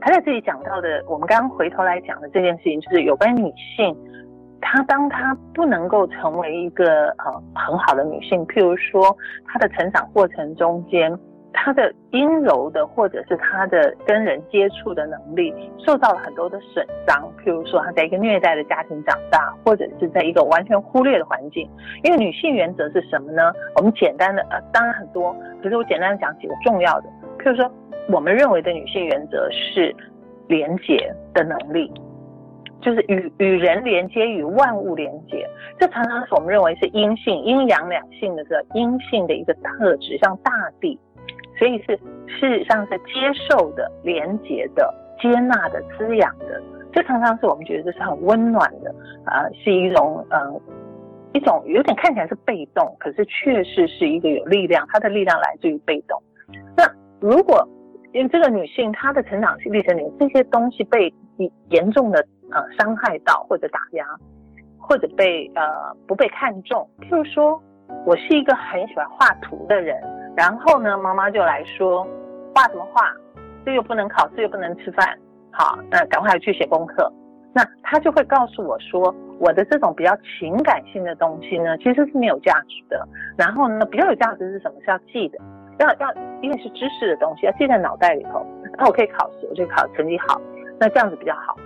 [0.00, 3.94] 他在这里讲到的，我们刚刚回头来讲的这件事情，就是有关女性。
[4.60, 11.12] 她当她不能够成为一个呃很好的女性，譬如说她的成长过程中间，
[11.52, 15.52] 她的阴柔的或者是她的跟人接触的能力
[15.84, 21.68] 受到了很多的损伤，譬如说她在一个虐待的家庭长大，或者是在一个完全忽略的环境。
[22.04, 23.52] 因为女性原则是什么呢？
[23.76, 27.70] 我们简单的呃当然很多，可是我简单的讲几个重要的，譬如说
[28.08, 29.94] 我们认为的女性原则是
[30.48, 31.92] 连结的能力。
[32.80, 35.46] 就是与与人连接，与万物连接，
[35.78, 40.98] 这常常是我们认为是阴性、阴阳两性的这个阴性的一个特质，像大地，
[41.58, 43.12] 所以是事实上是接
[43.48, 46.62] 受的、连接的、接纳的、滋养的。
[46.92, 48.90] 这常常是我们觉得这是很温暖的，
[49.24, 50.60] 啊、是一种嗯、
[51.32, 56.20] 一种有点看起来是被动，可是确实是一个有力量，它的力量来自于被动。
[56.76, 56.84] 那
[57.20, 57.64] 如果
[58.12, 61.12] 因为这个女性她的成长历程里这些东西被
[61.68, 62.26] 严重的。
[62.52, 64.04] 呃，伤害到或者打压，
[64.76, 65.62] 或者被呃
[66.04, 66.84] 不被看重。
[67.00, 67.62] 譬如说，
[68.04, 69.96] 我是一个很喜欢画图的人，
[70.36, 72.04] 然后呢，妈妈就来说，
[72.52, 73.14] 画什么画？
[73.64, 75.16] 这又不能考试，又不能吃饭，
[75.52, 77.08] 好，那赶快去写功课。
[77.54, 83.06] 那他就会告诉我说，我的这种比较情感性的东西呢，其实是没有价值的。
[83.38, 84.74] 然后呢，比较有价值是什么？
[84.80, 85.38] 是要记的，
[85.78, 88.44] 要要因为是知识的东西，要记在脑袋里头。
[88.76, 90.40] 那我可以考试，我就考成绩好，
[90.80, 91.56] 那这样子比较好。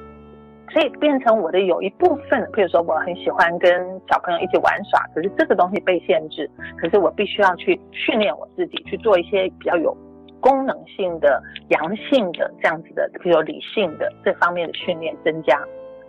[0.71, 3.71] 所以变成我的有一部分，譬如说我很喜欢跟
[4.11, 9.97] 小朋友一起玩耍，可是这个东西被限制，可是我必须要去训练我自己，去做一些比较有
[10.41, 15.57] 功能性的、阳性的这样子的，比如理性的这方面的训练增加，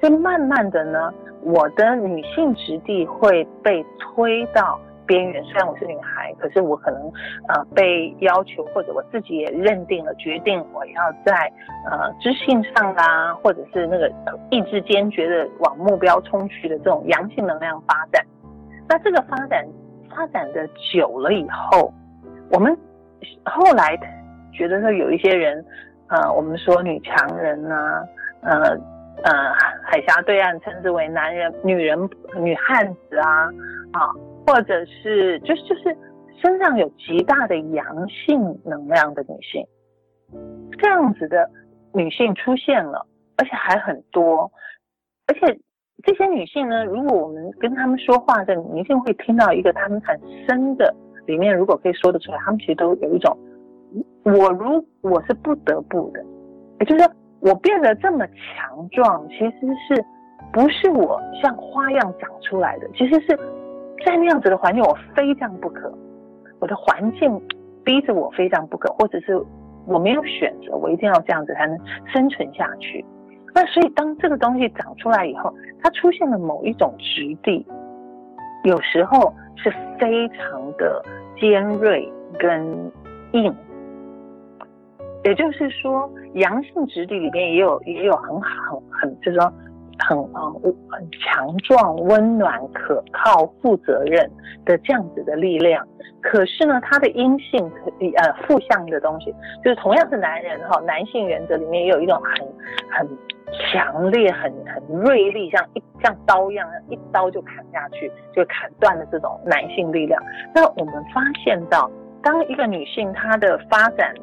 [0.02, 1.14] 所以慢慢的呢，
[1.44, 4.80] 我的女性质地会被推到。
[5.06, 7.02] 边缘，虽然我是女孩，可是我可能，
[7.48, 11.52] 呃，被要求或者我自己也认定了，决定我要在
[11.90, 14.12] 呃知性上啦，或者是那个
[14.50, 18.26] 意志坚决的往目标冲去的这种阳性能量发展。
[18.88, 19.66] 那这个发展
[20.10, 21.94] 发展的久了以后，
[22.52, 22.76] 我们
[23.46, 23.98] 后来
[24.54, 25.64] 觉得说有一些人，
[26.08, 28.04] 呃，我们说女强人呐、啊，
[28.42, 28.70] 呃
[29.24, 29.32] 呃，
[29.84, 31.98] 海峡对岸称之为男人、女人、
[32.38, 33.50] 女汉子啊，
[33.92, 34.10] 啊。
[34.46, 35.98] 或者是就是就是
[36.42, 39.66] 身上有极大的阳性能量的女性，
[40.78, 41.50] 这样子的
[41.94, 43.06] 女性出现了，
[43.38, 44.52] 而且还很多，
[45.28, 45.60] 而且
[46.04, 50.94] 这些女性呢，如果我们跟她们说话的，你一定会听到一个她们很深的
[51.26, 53.36] 里面，如果可以说得出来，她们其实都有一种，
[54.26, 56.24] 我如我是不得不的，
[56.82, 59.56] 也就是说我变得这么强壮，其实
[59.88, 60.06] 是
[60.54, 63.40] 不是我像花样长出来的，其实是。
[64.04, 65.94] 在那样子的环境，我非这样不可。
[66.60, 67.40] 我的环境
[67.84, 69.40] 逼着我非这样不可，或者是
[69.86, 71.78] 我没有选择，我一定要这样子才能
[72.12, 73.06] 生存下去。
[73.54, 77.66] 那所以，当这个东西长出来以后，它出现了某一种质地，
[78.64, 81.04] 有时候是非常的
[81.40, 82.92] 尖锐跟
[83.34, 83.56] 硬。
[85.24, 89.54] 也就是说，阳性质地里面也有也有很好很很，就是说。
[90.00, 90.52] 很啊，
[90.90, 94.30] 很强壮、温暖、可靠、负责任
[94.66, 95.88] 的这样子的力量。
[96.22, 102.48] 可是呢，他的阴性可以呃负向的东西，就是同样是男人哈，男性原则里面也有一种很
[102.90, 103.18] 很
[103.54, 110.22] 强烈、很很锐利，像一像刀一样，一刀就砍下去，就砍断了这种男性力量。
[110.54, 111.90] 那我们发现到，
[112.24, 114.14] 当一个女性她的发展，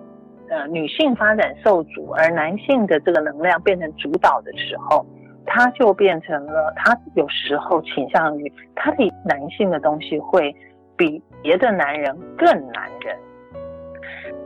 [0.48, 5.06] 呃，女性发展受阻，而男性的这个能量变成主导的时候。
[5.46, 10.54] 他就变成了，他有时候倾向于他的男性的东西会
[10.96, 13.18] 比别的男人更男人。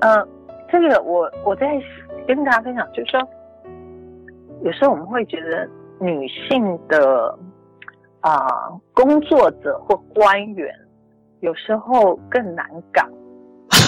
[0.01, 0.27] 呃，
[0.69, 1.81] 这个我我在
[2.27, 3.21] 跟大家分享，就是说，
[4.63, 5.69] 有时候我们会觉得
[6.01, 7.39] 女性的
[8.21, 10.75] 啊、工作者或官员
[11.41, 13.07] 有时候更难搞。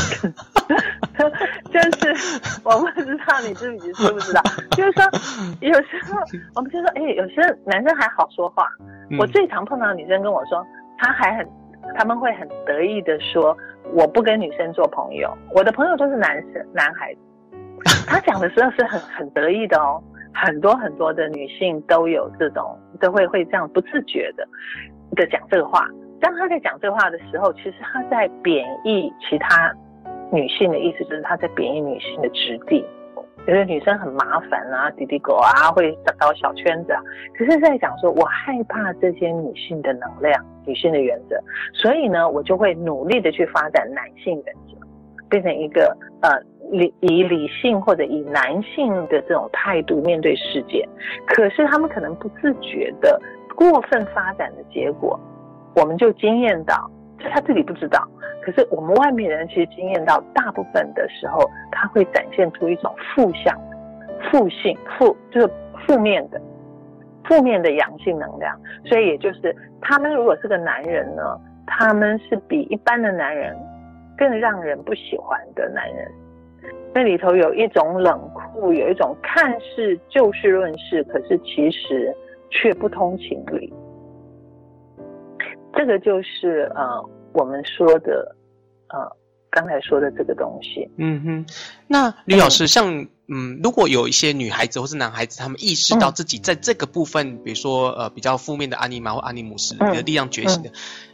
[1.70, 4.40] 就是我不知道你自己知不知道，
[4.70, 5.02] 就是说
[5.60, 6.18] 有时候
[6.54, 8.66] 我们就说，哎，有些男生还好说话。
[9.18, 10.64] 我最常碰到女生跟我说，
[10.98, 11.48] 她还很，
[11.96, 13.56] 他们会很得意的说，
[13.92, 17.20] 我不跟女生做朋友，我的朋友都是男生男孩子。
[18.06, 20.02] 他讲的时候是很很得意的哦，
[20.34, 24.46] 很多很多的女性都有这种，都会会这样不自觉的
[25.16, 25.86] 的讲这个话。
[26.20, 29.72] 当他在讲这个话的时候，其实他在贬义其他。
[30.30, 32.84] 女性的意思就是她在贬义女性的质地，
[33.46, 37.00] 觉得女生很麻烦啊，滴滴狗啊，会搞小圈子啊。
[37.36, 41.40] 可是，在讲说我害怕这些女性的能量、女性的原则，
[41.72, 44.86] 所以呢，我就会努力的去发展男性原则，
[45.30, 46.30] 变成一个呃
[46.70, 50.86] 理以理性或者以男性的这种态度面对世界。
[51.26, 53.18] 可是他们可能不自觉的
[53.56, 55.18] 过分发展的结果，
[55.74, 56.90] 我们就惊艳到。
[57.18, 58.06] 就他自己不知道，
[58.50, 61.38] 可是我们外面人其实经验到，大部分的时候，
[61.70, 63.54] 他会展现出一种负向、
[64.30, 65.50] 负性、负就是
[65.86, 66.40] 负面的、
[67.24, 68.58] 负面的阳性能量。
[68.86, 71.22] 所以也就是，他们如果是个男人呢，
[71.66, 73.54] 他们是比一般的男人
[74.16, 76.10] 更让人不喜欢的男人。
[76.94, 82.14] 那里头有一种冷酷，有一种看似就事论事，可是其实
[82.48, 83.70] 却不通情理。
[85.74, 88.34] 这个就是呃，我们说的
[88.88, 89.16] 呃，
[89.50, 90.88] 刚才说的这个东西。
[90.96, 91.46] 嗯哼，
[91.86, 100.70] 那吕老师，像嗯，如果有一些女孩子或是男孩子，他们意识到自己在这个部分，嗯、比如说呃，比较负面的阿尼玛或阿尼姆斯的力量觉醒的，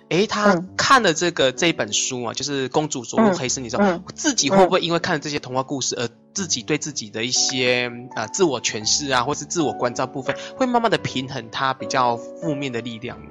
[0.08, 13.30] 哎、嗯，他看了这个这本书啊，就是《公主着入黑森林》之后，嗯、自己会不会因为看了这些童话故事而自己对自己的一些呃自我诠释啊，或是自我关照部分，会慢慢的平衡他比较负面的力量呢？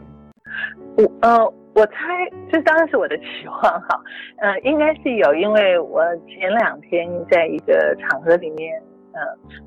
[0.97, 3.99] 我呃，我猜这当然是我的期望哈，
[4.37, 8.79] 呃，应该是有，因为我前两天在一个场合里面，
[9.13, 9.21] 呃，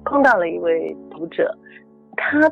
[0.05, 1.53] 碰到了一位读者，
[2.17, 2.49] 他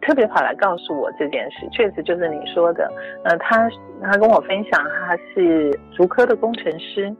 [0.00, 2.90] 特别跑来告诉我这件事，确实就是你说的。
[3.24, 3.68] 呃，他
[4.02, 7.14] 他跟我分享，他是竹科的工程师，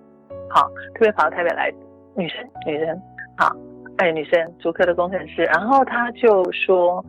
[0.50, 1.72] 好，特别跑到台北来，
[2.16, 3.00] 女生女生，
[3.36, 3.54] 好，
[3.98, 5.44] 哎，女生，竹科的工程师。
[5.44, 7.04] 然后他就说，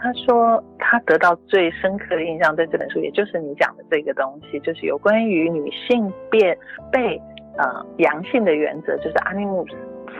[0.00, 6.56] 他说他得到最深刻的印象，在这本书，也就是你讲的这个东西，就是有关于女性变
[6.90, 7.20] 被
[7.56, 9.68] 呃阳性的原则，就是 animus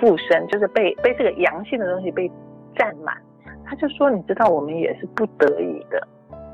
[0.01, 2.31] 附身，就是被被这个阳性的东西被
[2.77, 3.17] 占满。
[3.65, 6.03] 他就说：“你知道，我们也是不得已的。”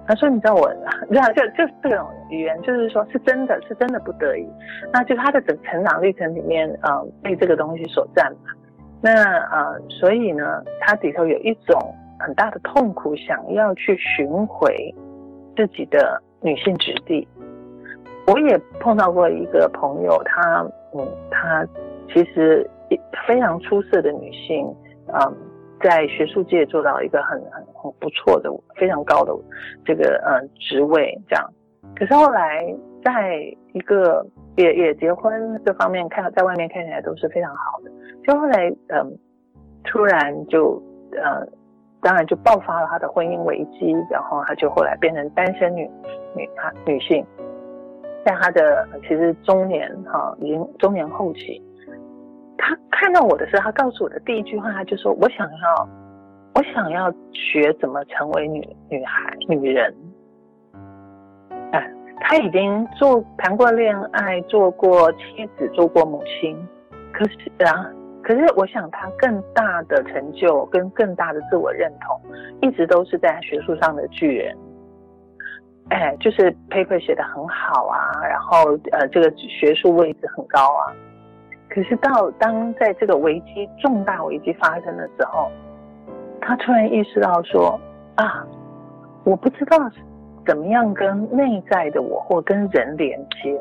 [0.07, 0.69] 他说：“你知道我，
[1.09, 4.47] 你知道，就就这种语言，就是说是真的，是真的不得已。
[4.93, 8.51] 那就他的整成长历程里面，呃，被这个东西所占嘛。
[9.01, 9.13] 那
[9.49, 14.95] 呃，所以呢，他里头有一种很大的痛苦，想要去寻回
[15.57, 17.27] 自己的女性质地。
[18.27, 21.67] 我也碰到过一个朋友，她嗯，她
[22.13, 22.69] 其实
[23.27, 24.67] 非常出色的女性，
[25.09, 25.35] 嗯。”
[25.83, 29.35] 在学术界做到一个很很很不错的、非常高的
[29.85, 31.45] 这个呃职位，这样。
[31.95, 32.65] 可是后来
[33.05, 33.37] 在
[33.75, 34.25] 一个
[34.57, 37.91] 也也结婚这方面看，在外面看起来都是非常好的。
[38.27, 39.19] 就后来嗯、
[39.85, 41.47] 突然就呃，
[42.05, 45.91] 当然就爆发了他的婚姻危机，然后他就后来变成单身女
[46.37, 47.25] 女她女性，
[48.27, 51.63] 在他的其实中年哈，已经中年后期。
[52.59, 55.89] 他看到我的时候，他告诉我的第一句话，他就说：“我想要，
[56.55, 59.95] 我想要学怎么成为女女孩、女人。”
[61.73, 61.91] 哎，
[62.21, 66.55] 他已经做谈过恋爱，做过妻子，做过母亲。
[67.13, 67.91] 可是啊，
[68.25, 72.19] 可是我想他更大的成就跟更大的自我认同，
[72.63, 74.57] 一直都是在学术上的巨人。
[75.91, 80.97] 哎，就是 paper 写的很好啊，然后呃，这个学术位置很高啊。
[81.69, 85.51] 可是到当在这个危机重大危机发生的时候，
[86.41, 87.79] 他突然意识到说
[88.15, 88.47] 啊，
[89.25, 89.77] 我不知道
[90.47, 93.61] 怎么样跟内在的我或跟人连接。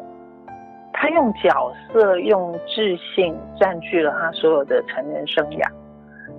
[0.94, 5.68] 他用角色、用自信占据了他所有的成人生涯，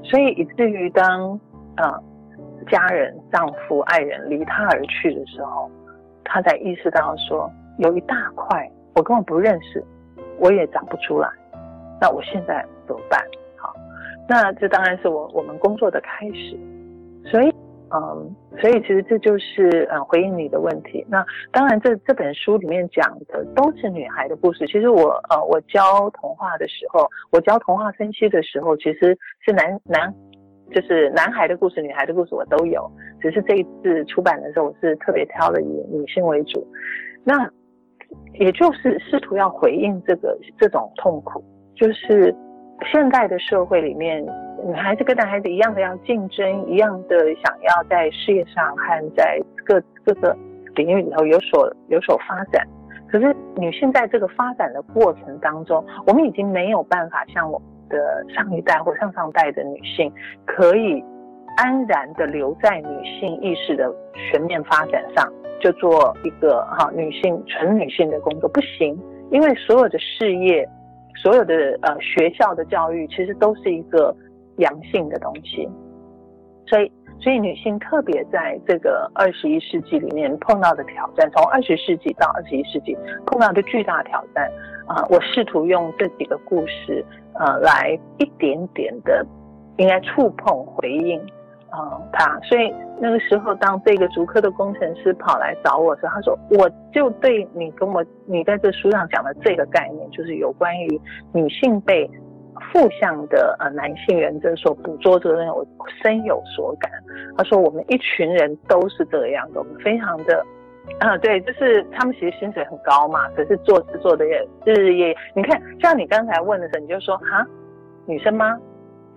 [0.03, 1.39] 所以以至于当
[1.77, 2.01] 啊、
[2.71, 5.69] 家人、丈夫、爱人离他而去的时候，
[6.25, 9.85] 他才意识到说，有一大块我根本不认识，
[10.39, 11.29] 我也长不出来。
[12.01, 13.21] 那我现在怎么办？
[13.57, 13.75] 好，
[14.29, 16.59] 那这当然是我我们工作的开始，
[17.31, 17.55] 所以，
[17.93, 21.05] 嗯，所以其实这就是嗯回应你的问题。
[21.09, 24.67] 那当然这，这本书里面讲的都是女孩的故事。
[24.67, 30.13] 其实我呃我教童话的时候，我教童话分析的时候，其实是男男
[30.73, 32.91] 就是男孩的故事、女孩的故事我都有。
[33.21, 36.67] 只是这一次出版的时候，我是特别挑的以女性为主。
[37.23, 37.49] 那
[38.35, 41.45] 也就是试图要回应这个这种痛苦。
[41.77, 42.33] 就是
[42.93, 44.25] 现代的社会里面，
[44.65, 50.37] 女孩子跟男孩子一样的要竞争，一样的想要在事业上和在各各个
[50.75, 52.67] 领域里头有所有所发展。
[53.09, 60.13] 可是女性在这个发展的过程当中，我们已经没有办法像我们的上一代或上上代的女性，
[60.45, 61.03] 可以
[61.57, 68.99] 安然的留在女性意识的全面发展上，就做一个哈女性纯女性的工作，不行，
[69.31, 70.69] 因为所有的事业。
[71.17, 74.15] 所有的呃学校的教育其实都是一个
[74.57, 75.69] 阳性的东西，
[76.67, 82.97] 所以所以女性特别在这个二十一世纪里面碰到的挑战，从二十世纪到二十一世纪
[83.27, 84.51] 碰到的巨大挑战
[84.87, 87.03] 啊、我试图用这几个故事
[87.39, 89.25] 呃来一点点的
[89.79, 91.19] 应该触碰回应。
[91.75, 101.01] 啊、嗯，他所以那个时候，当这个竹科的工程师跑来找我时候，他说：“我就对你跟我你在这书上讲的这个概念，就是有关于
[101.33, 102.09] 女性被
[102.73, 105.67] 负向的呃男性原则所捕捉这个东西，我
[106.01, 106.89] 深有所感。”
[107.37, 110.47] 他说：“我们一群人都是这样的，我们非常的
[111.01, 115.17] 啊，对，就是他们其实薪水很高嘛，可是做事做的也日日夜夜。
[115.35, 117.45] 你看，像你刚才问的时候，你就说哈，
[118.07, 118.57] 女生吗？”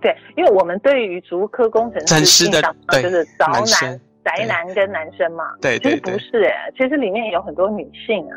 [0.00, 2.62] 对，因为我们对于竹科工程师的
[3.02, 8.34] 就是找男，男宅男跟男生嘛，对，对，对，其实不是哎，其实里面有很多女性啊。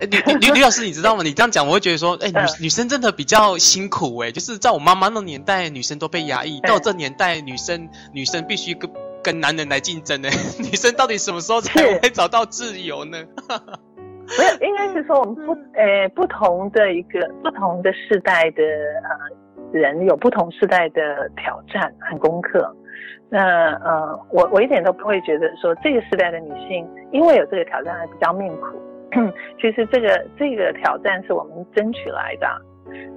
[0.00, 1.22] 哎，吕吕吕老师，你知道吗？
[1.22, 8.90] 你这样讲，我会觉得说，哎，女女生真的比较辛苦哎，就是在我妈妈那年代，女生都被压抑，到这年代，女生女生必须跟
[9.22, 10.28] 跟男人来竞争呢。
[10.58, 13.18] 女生到底什么时候才会找到自由呢？
[14.38, 19.41] 没有，应该是说我们不，呃，不同的一个不同的世代的呃。
[19.72, 22.74] 人有不同时代的挑战和功课，
[23.28, 28.78] 那呃，我我一点都不会觉得说这个时代的女性因为有这个挑战还比较命苦，
[29.60, 32.46] 其实这个这个挑战是我们争取来的，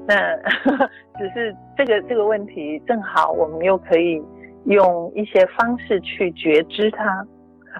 [0.08, 0.36] 那
[1.20, 4.22] 只是这个这个问题正好我们又可以
[4.66, 7.26] 用一些方式去觉知它。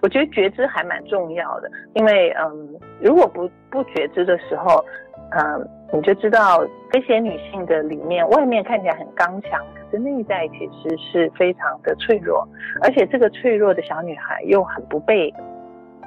[0.02, 4.84] 我觉得觉知还蛮重要的，因为嗯，如果不不觉知的时候，
[5.32, 5.66] 嗯，
[5.96, 12.46] 你就知道这些女性的里面，外面看起来很刚强，可是内在其实是非常的脆弱，
[12.84, 15.34] 而且这个脆弱的小女孩又很不被，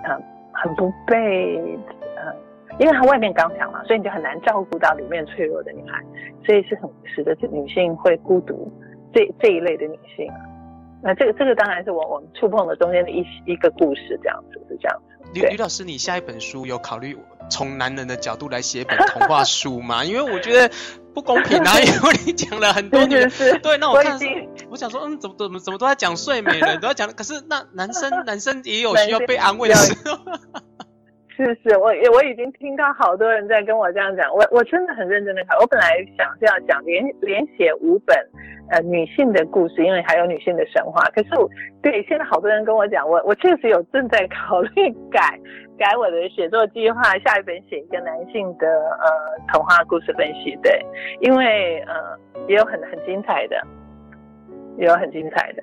[0.04, 0.22] 嗯，
[0.52, 2.36] 很不被，嗯，
[2.78, 6.04] 因为她外面刚强嘛，所以你就很难照顾到里面脆弱的女孩，
[6.44, 8.70] 所以是很使得女性会孤独，
[9.14, 10.30] 这这一类的女性。
[11.00, 15.02] 那这个这个当然是我我们触碰了中间的一一个故事，这样子是这样。
[15.34, 17.16] 吕吕老师，你下一本书有考虑
[17.50, 20.02] 从男人的角度来写一本童话书吗？
[20.06, 20.74] 因为我觉得
[21.14, 23.30] 不公平啊， 因为你讲了很多女人，
[23.62, 24.20] 对，那我看我，
[24.70, 30.18] 我想说，嗯，怎么怎么怎么都在讲睡美人，都在讲，可是那男生男生也有需要被安慰的时候。
[31.38, 35.56] 是是，我也我已经听到好多人在跟我这样讲，我我真的很认真的看。
[35.60, 38.16] 我本来想是要讲连连写五本，
[38.70, 41.00] 呃，女性的故事，因为还有女性的神话。
[41.10, 41.48] 可是我
[41.80, 45.38] 对现在好多人跟我讲，我我确实有正在考虑改
[45.78, 49.06] 改我的写作计划，下一本写一个男性的呃
[49.52, 50.58] 童话故事分析。
[50.60, 50.84] 对，
[51.20, 52.18] 因为呃
[52.48, 53.64] 也有很很精彩的，
[54.76, 55.62] 也有很精彩的。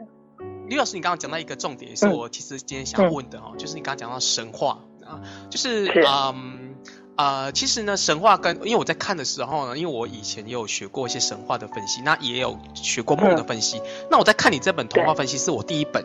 [0.70, 4.80] 李老师，你刚刚讲到一个重点，是我其实今天想问的哈，嗯、就是你刚刚讲到神话。
[5.06, 6.76] 啊，就是嗯
[7.18, 13.78] 呃，其实呢，神话跟因为我在看的时候呢，因为我以前也有学过一些神话的分析，那也有学过梦的分析。
[13.78, 16.04] 嗯、那我在看你这本童话分析，是我第一本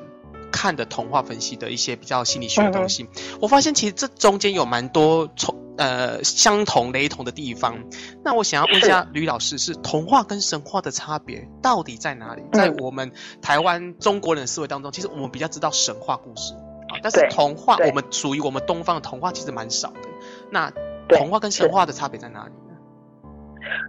[0.53, 3.03] 看的童话分析的一些比较心理学的东西。
[3.03, 7.83] 嗯、我发现其实这中间有蛮多重呃相同雷同的地方。
[8.23, 12.43] 那我想要问一下吕老师，是童话跟神话的差别到底在哪里？
[12.43, 13.11] 嗯、在我们
[13.43, 16.55] 台湾中国人的思维当中，其实我们比较知道神话故事。
[17.03, 20.09] 但是童话，我们属于我们东方的童话其实蛮少的。
[20.51, 20.71] 那
[21.09, 22.77] 童话跟神话的差别在哪里呢？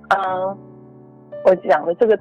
[0.09, 0.57] 嗯，
[1.45, 2.17] 我讲的这个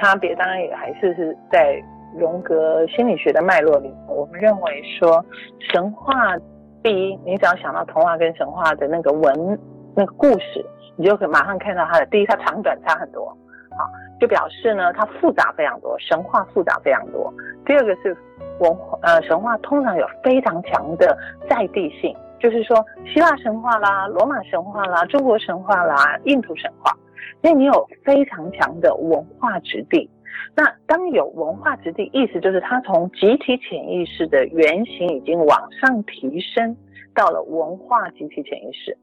[0.00, 1.82] 差别，当然也还是是在
[2.16, 3.92] 荣格心理学的脉络里。
[4.08, 5.24] 我们认为说，
[5.72, 6.36] 神话
[6.82, 9.58] 第一，你只要想到童话跟神话的那个文
[9.96, 10.64] 那个故事，
[10.96, 13.26] 你就可以马上看到它的第一，它长短差很多，
[13.70, 13.90] 好，
[14.20, 17.32] 就表示呢，它复杂非常多，神话复杂非常多。
[17.66, 18.16] 第二个是。
[18.60, 18.70] 文
[19.02, 21.18] 呃神话通常有非常强的
[21.50, 26.96] 在地性，就是说希腊神话啦、罗马神话啦、中国神话啦、印度神话，
[27.42, 30.08] 所以你有非常强的文化质地。
[30.54, 36.76] 那当有文化质地，意思就是它从集体潜意识的原型已经往上提升
[37.12, 38.96] 到了文化集体潜意识，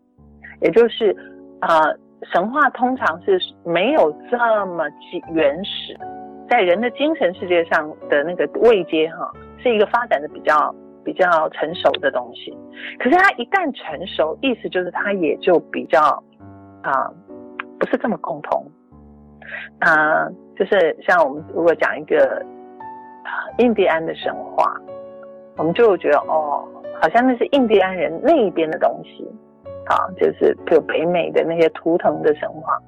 [0.62, 1.14] 也就是
[1.60, 1.94] 呃
[2.32, 4.84] 神话通常是没有这么
[5.34, 5.98] 原始。
[6.50, 12.56] 在人的精神世界上的那个位阶哈，是一个发展的比较比较成熟的东西。
[13.00, 16.00] 可是它一旦成熟，意思就是它也就比较
[16.84, 17.10] 啊，
[17.80, 18.66] 不是这么共同。
[19.80, 22.46] 啊，就是像我们如果讲一个
[23.58, 24.76] 印第安的神话，
[25.58, 26.68] 我们就觉得哦，
[27.02, 29.26] 好像那是印第安人那一边的东西
[29.92, 32.82] 啊，就是比如北美的那些图腾的神话，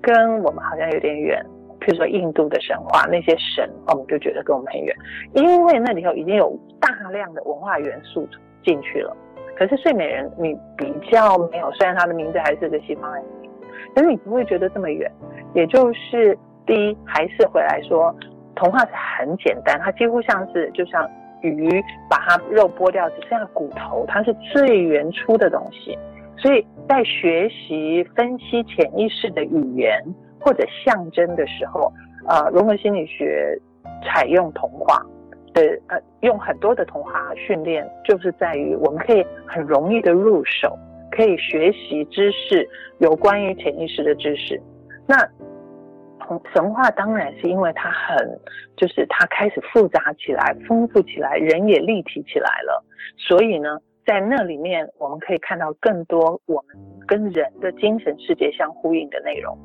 [0.00, 1.44] 跟我们好像有点远。
[1.78, 4.96] 比如说印度的神话，那些神，我们就觉得跟我们很远，
[5.34, 8.26] 因为那里头已经有大量的文化元素
[8.64, 9.14] 进去了。
[9.56, 13.50] 可是睡美人，你比较没有，虽然他的名字还是个西方人名，
[13.94, 15.10] 但是你不会觉得这么远。
[15.54, 16.36] 也就是
[16.66, 18.12] 第一，还是回来说，
[18.56, 21.08] 童话是很简单，它几乎像是就像
[21.42, 25.98] 鱼把它肉剥掉，只剩下骨头，它是最原初的东西。
[26.36, 30.02] 所以在学习分析潜意识的语言。
[30.38, 31.92] 或者象征的时候，
[32.28, 33.58] 呃，荣格心理学
[34.04, 35.04] 采用童话
[35.52, 40.78] 的，呃，用很多的童话训练，就是在于我们可以很容易的入手，
[41.10, 42.68] 可以学习知识，
[42.98, 44.60] 有关于潜意识的知识。
[45.04, 45.16] 那
[46.54, 48.38] 神话当然是因为它很，
[48.76, 52.84] 就是它开始复杂起来，丰富起来，人也立体起来了，
[53.16, 59.56] 所以呢，在那里面我们可以看到更多我们跟人的精神世界相呼应的内容。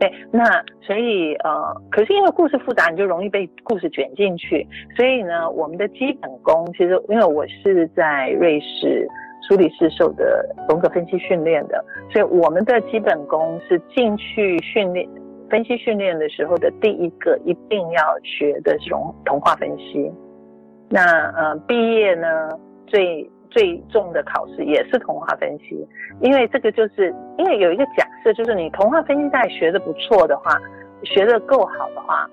[0.00, 0.44] 对，那
[0.80, 4.64] 所以呃，可是因为故事复杂，你就容易被故事卷进去。
[4.96, 9.08] 所以呢，我们的基本功，其实因为我是在瑞士
[9.42, 15.04] 苏黎世受的荣格分析训练的，所以我们的基本功是进去训练
[15.50, 20.12] 分析训练的时候的第一个一定要学的是童童话分析。
[20.88, 22.50] 那呃，毕业呢
[22.86, 23.30] 最。
[23.50, 25.88] 最重的考试也是童话分析，
[26.20, 30.60] 因为这个就是因为有一个假设，就是你童话分析在学的不错的话，
[31.02, 32.28] 学的够好的话，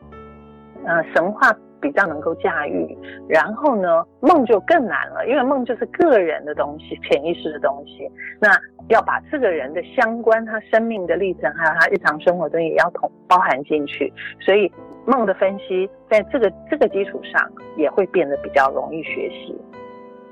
[0.85, 1.55] 呃，神话
[1.85, 2.97] 比较能够驾驭。
[3.29, 8.09] 然后呢，梦就更难了，因为梦就是个人的东西，潜意识的东西。
[8.41, 8.49] 那
[8.89, 14.11] 要把这个人的相关他生命的历程，还有他日常生活中也要同包含进去。
[14.39, 14.71] 所以
[15.05, 19.55] 梦的分析，在这个这个基础上也会变得比较容易学习。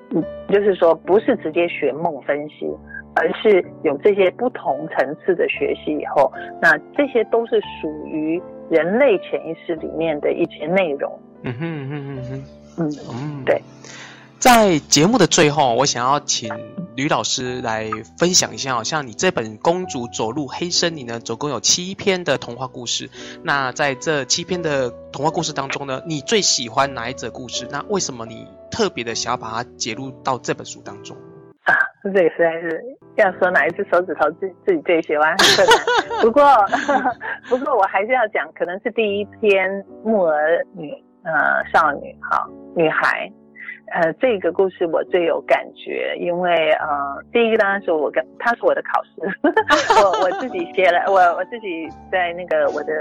[0.10, 2.68] 嗯，就是说不是直接学梦分析，
[3.16, 11.12] 而是有这些不同层次的学习以后，那这些都是属于人类潜意识里面的一些内容。
[11.44, 12.46] 嗯哼嗯哼嗯哼
[12.78, 13.62] 嗯嗯，对。
[14.40, 16.54] 在节目的最后，我想要请
[16.98, 23.10] 吕老师来分享一下，好像你这本《公主走入黑森林》呢，总共有七篇的童话故事。
[23.42, 27.66] 那在这七篇的童话故事当中呢，你最喜欢哪一则故事？
[27.72, 31.16] 那为什么你特别的想要把它截入到这本书当中？
[31.64, 31.74] 啊，
[32.04, 32.84] 这个实在是
[33.16, 36.20] 要说哪一只手指头自自己最喜欢很困难。
[36.22, 36.44] 不过
[37.48, 43.32] 不过我还是要讲，可能是第一篇木耳女呃少女好女孩。
[43.92, 46.88] 呃，这个故事我最有感觉，因为呃，
[47.32, 49.12] 第一个当然是我跟她是我的考试，
[50.02, 52.94] 我我自己写了，我我自己在那个我的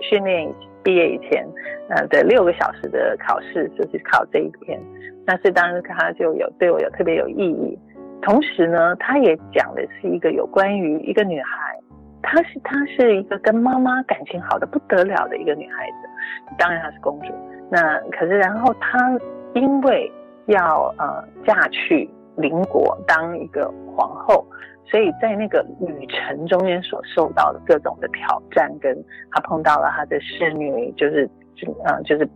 [0.00, 0.46] 训练
[0.84, 1.44] 毕业以前，
[1.88, 4.78] 呃的六个小时的考试就是考这一篇，
[5.26, 7.76] 那是当时她就有对我有特别有意义，
[8.22, 11.76] 同时呢，她也讲的是一个有关于一个女孩，
[12.22, 17.32] 她是她是一个跟妈妈感情好的不得了的一个女孩子，当然她是公主，
[17.70, 19.18] 那可是然后她
[19.54, 20.10] 因为
[20.46, 24.44] 要呃嫁去邻国当一个皇后，
[24.84, 28.96] 所以在那个旅程中间所受到的各种的挑战，跟
[29.30, 32.28] 她碰到了她的侍女，就是就呃就是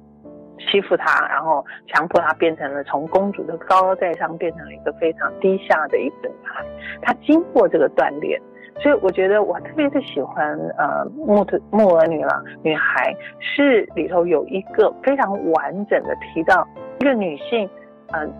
[0.58, 6.64] 欺负她，然后强迫她变成了从公主的高高在上变成了一个非常低下的一个女孩。
[7.02, 8.40] 她经过这个锻炼，
[8.80, 16.66] 所以我觉得我特别的喜欢呃木特木儿女郎女孩，是里头有一个非常完整的提到
[17.00, 17.68] 一个女性。
[18.12, 18.30] 嗯，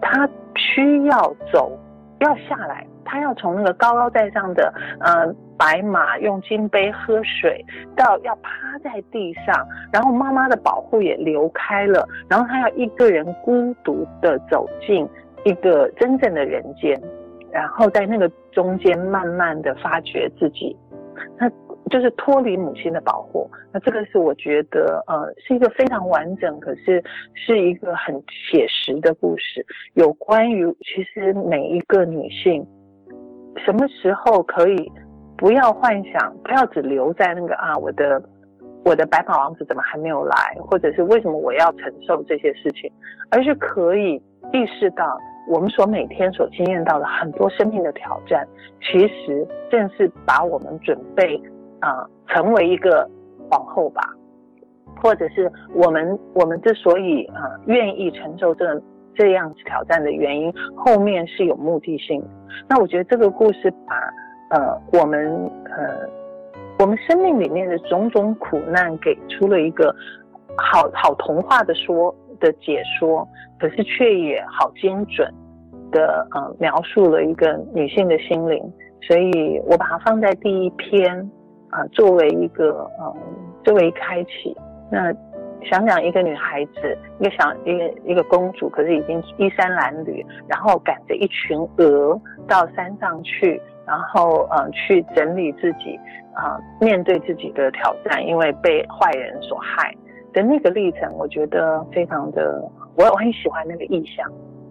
[0.00, 1.72] 她需要走，
[2.20, 7.64] 要下来，她要从那个高高在上的，嗯，白马用金杯喝水，
[7.96, 15.08] 到要趴在地上，然后妈妈的保护也流开了，然后她要一个人孤独的走进
[15.44, 16.98] 一个真正的人间，
[17.52, 20.76] 然后在那个中间慢慢的发掘自己，
[21.38, 21.50] 那。
[21.90, 29.64] 就是脱离母亲的保护，那这个是我觉得，呃，是一个非常完整，可是是一个很写实的故事。
[29.94, 32.62] 有关于其实每一个女性，
[33.64, 34.92] 什么时候可以
[35.38, 38.22] 不要幻想，不要只留在那个啊，我的
[38.84, 42.92] 我的白马王子怎么还没有来，或者是为什么我要承受这些事情，
[43.30, 44.16] 而是可以
[44.52, 45.18] 意识到。
[45.48, 48.46] 我们所每天所经验到的很多生命的挑战，
[48.82, 51.40] 其实正是把我们准备
[51.80, 53.08] 啊、成为一个
[53.50, 54.02] 皇后吧，
[55.00, 58.82] 或者是我们我们之所以啊、愿意承受这
[59.14, 62.22] 这样子挑战的原因，后面是有目的性。
[62.68, 63.96] 那我觉得这个故事把
[64.50, 66.06] 呃我们呃
[66.78, 69.94] 我们生命里面的种种苦难给出了一个
[70.56, 72.14] 好好童话的说。
[72.40, 73.26] 的解说，
[73.58, 75.32] 可是却也好精准
[75.90, 78.62] 的呃描述了一个女性的心灵，
[79.02, 81.30] 所以我把它放在第一篇
[81.70, 83.16] 啊、作为一个呃
[83.64, 84.56] 作为开启。
[84.90, 85.12] 那
[85.68, 95.98] 想想一个女孩子，一个小一个一个公主，可是已经衣衫褴褛，然后赶着一群鹅到山上去，然后呃去整理自己
[96.32, 99.92] 啊、面对自己的挑战，因为被坏人所害。
[100.32, 102.62] 的那个历程，我觉得非常的，
[102.96, 104.30] 我我很喜欢那个意象，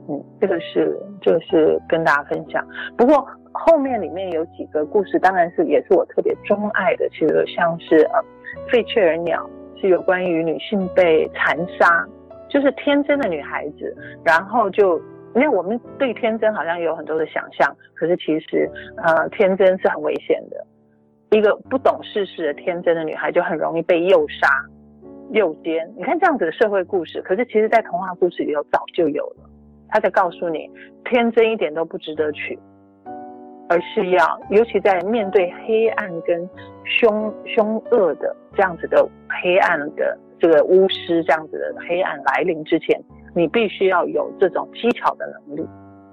[0.10, 2.66] 嗯，这个是这个是跟大家分享。
[2.98, 8.24] 不过后面里面有几个故事，当然是也是我特别钟爱的，其实像是呃
[8.70, 9.50] 费雀儿鸟，
[9.82, 12.06] 是有关于女性被残杀，
[12.50, 14.98] 就是天真的女孩子，然后就
[15.36, 20.66] 因为我们对天真好像有很多的想象，可是其实呃天真是很危险的，
[21.32, 24.48] 一个不懂世事的天真的女孩就很容易被诱杀。
[25.32, 29.50] 诱奸，你看这样子的社会故事，可是其实，在童话故事里头早就有了。
[29.90, 30.70] 他在告诉你，
[31.06, 32.58] 天真一点都不值得娶，
[33.70, 36.50] 而是要，尤其在面对黑暗跟
[36.84, 39.08] 凶凶恶的这样子的
[39.42, 43.02] 黑暗的这个巫师这样子的黑暗来临之前，
[43.36, 45.68] 你必须要有这种技巧的能力。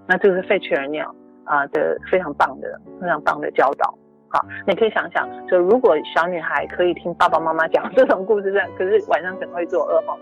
[0.06, 3.92] 那这个是费雀儿鸟啊的非常棒的、非常棒的教导。
[4.34, 10.18] 好，你可以想想，就如果小女孩可以听爸爸妈妈讲这种故事，这样，可是晚上可能会做噩梦。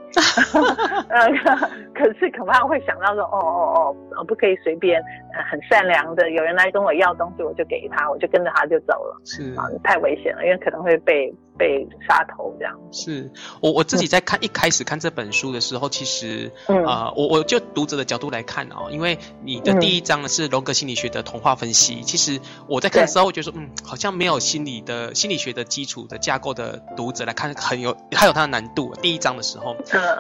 [1.09, 1.27] 呃，
[1.97, 5.03] 可是恐怕会想到说，哦哦哦，不可以随便
[5.51, 9.19] 很善良的，有人来跟我要东西，我就给他，我就跟着他就走了。
[9.25, 11.33] 是啊，太危险了，因为可能会被
[11.63, 12.77] 被杀头这样。
[12.91, 21.99] 是我我自己在看、嗯、一开始看这本书的时候，其实，嗯啊、呃，我我就读者的角度来看哦，因为你的第一章呢是荣格心理学的童话分析。
[22.01, 28.93] 嗯、其实我在看的时候，我觉得说，嗯，好像没有心理的心理学的基础的架构的读者来看，很有它有它的难度。
[29.01, 29.77] 第一章的时候，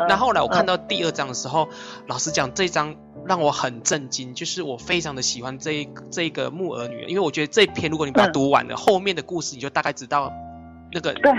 [0.09, 2.95] 那后来我看到第二章的时候，嗯、老实讲，这一章
[3.26, 10.32] 让我很震惊，就是我非常的喜欢这一这一个木偶女，因为我觉得这篇如果你把它读完了，嗯、后面的故事你就大概知道
[10.93, 11.32] 那个对。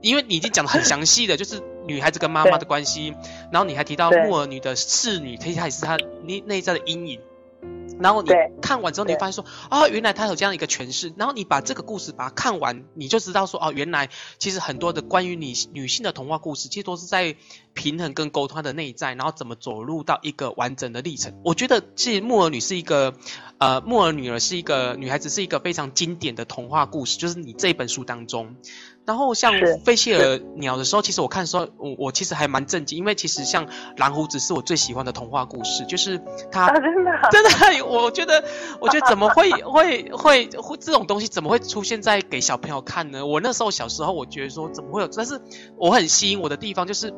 [0.00, 3.14] 因为你已经讲的很详细的， 就是女孩子跟妈妈的关系，
[3.50, 7.20] 然后你还提到木儿女的侍女，其实也是她内内在的阴影。
[8.00, 8.30] 然后你
[8.62, 11.12] 看完之后，你会发现说，哦，原来他有这样一个诠释。
[11.16, 17.34] 然后你把这个故事把它看完，你就知道说，哦，原来其实很多的关于你女性的童话故事，其实都是在
[17.74, 21.40] 平衡跟沟通她的内在，然后怎么走入到一个完整的历程。
[21.44, 23.14] 我觉得，其实木儿女是一个，
[23.58, 28.54] 呃，木儿女儿是一个女孩子，是一个非常经典的童话故事，就是你这本书当中。
[29.08, 29.54] 然后像
[29.86, 36.20] 费切尔鸟的时候，其实我看的时候，我我其实还蛮震惊，因为其实像蓝胡子是我最喜欢的童话故事，就是
[36.52, 38.44] 他、啊、真的真的，我觉得
[38.78, 43.24] 我觉得怎么会会会会这种东西怎么会出现在给小朋友看呢？
[43.24, 45.40] 我那时候小时候，我觉得说怎么会有，但是
[45.78, 47.10] 我很吸引我的地方就是，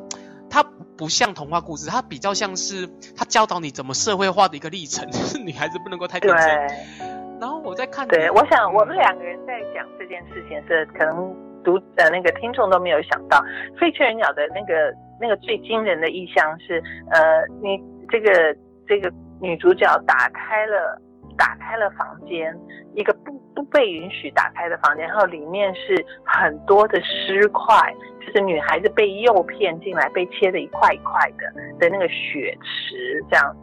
[0.49, 0.63] 它
[0.95, 7.09] 不像童话故事，它比较像是它教导你怎么社会化的一个历程， 就是女孩子不能够太天真。
[7.41, 11.50] 然后我在看，对，我想我们两个人在讲这件事情是可能。
[11.63, 13.43] 读呃那个听众都没有想到，
[13.79, 16.81] 费切尔鸟的那个那个最惊人的意象是，
[17.11, 18.55] 呃，你这个
[18.87, 20.99] 这个女主角打开了
[21.37, 22.55] 打开了房间，
[22.95, 33.55] 一个不不被允许打开的房间，然后里面是很多的尸块，就是女孩子被诱骗进来，被切的一块一块的的那个血池这样，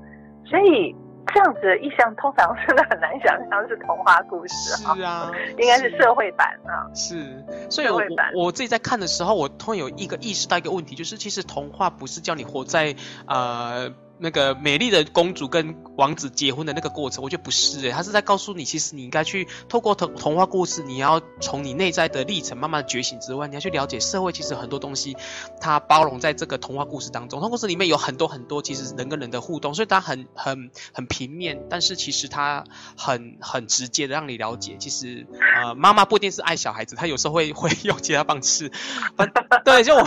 [0.45, 0.95] 所以。
[1.35, 6.89] 这样子的意象通常真的很难想象是童话故事，是啊， 应该是社会版啊。
[6.95, 8.01] 是，所以我
[8.35, 12.95] 我自己在看的时候，我突然有一个意识到一个问题，就是其实童话不是叫你活在
[13.27, 13.93] 呃。
[14.19, 25.17] 那个美丽的公主跟王子结婚的那个过程，我觉得不是诶，他是在告诉你，其实你应该去透过童童话故事，你要从你内在的历程慢慢觉醒之外，你要去了解社会，其实很多东西
[25.61, 27.41] 它包容在这个童话故事当中。
[27.41, 32.65] 童话故事里面有很多很多，其实人跟人的互动，所以它很很很平面，但是其实它
[32.97, 35.27] 很很直接的让你了解，其实
[35.63, 38.73] 呃妈妈不一定是爱小孩子，她有时候会会用其他方式。
[39.65, 40.05] 对，就我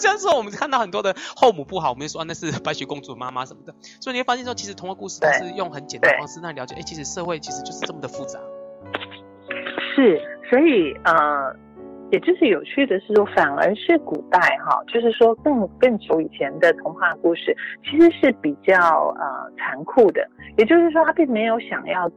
[0.00, 3.46] 这样 说，我们看到很多的后母不好，我们就说那是白雪公主妈妈。
[4.00, 8.38] 所以你会发现说，其实童话故事都是用很简单的方式让你了解，哎，其实社会其实就是这么的复杂。
[9.94, 11.54] 是，所以呃，
[12.10, 18.74] 也就是有趣的是说，反而是古代哈，就是说更更久以前的童话故事，其实是比较
[19.18, 20.26] 呃残酷的。
[20.56, 22.10] 也就是说，他并没有想要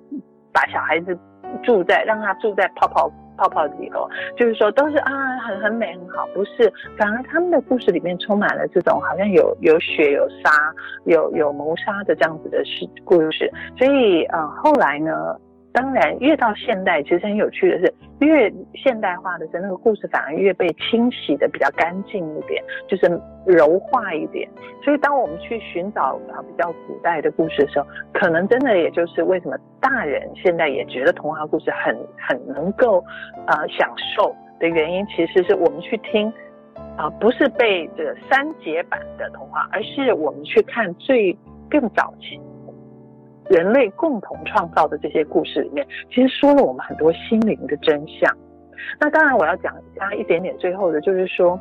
[0.53, 1.17] 把小孩子
[1.63, 3.11] 住在，让他住在泡泡。
[3.37, 4.07] 泡泡里头，
[4.37, 5.11] 就是说都是啊，
[5.45, 10.51] 很很美很好，不是，反而他们的故事里面充满了这种好像有有血有杀
[11.05, 15.37] 有有谋杀的这样子的事故事，所以呃后来呢。
[15.75, 24.49] 当然，越到现代，其实很有趣的是，越现代化的时候，那个故事反而越被清洗的比较干净一点，就是柔化一点。
[24.81, 33.03] 所以，当我们去寻找啊比较古代的故事的时候，可能真的也就是为什么大人现在也觉得童话故事很很能够
[33.45, 36.31] 呃享受的原因，其实是我们去听
[36.95, 41.37] 啊，不是被这个删节版的童话，而是我们去看最
[41.69, 42.39] 更早期。
[43.49, 48.35] 人类共同创造的这些故事里面，其实说了我们很多心灵的真相。
[48.99, 51.59] 那当然，我要讲加一点点，最后的就是说，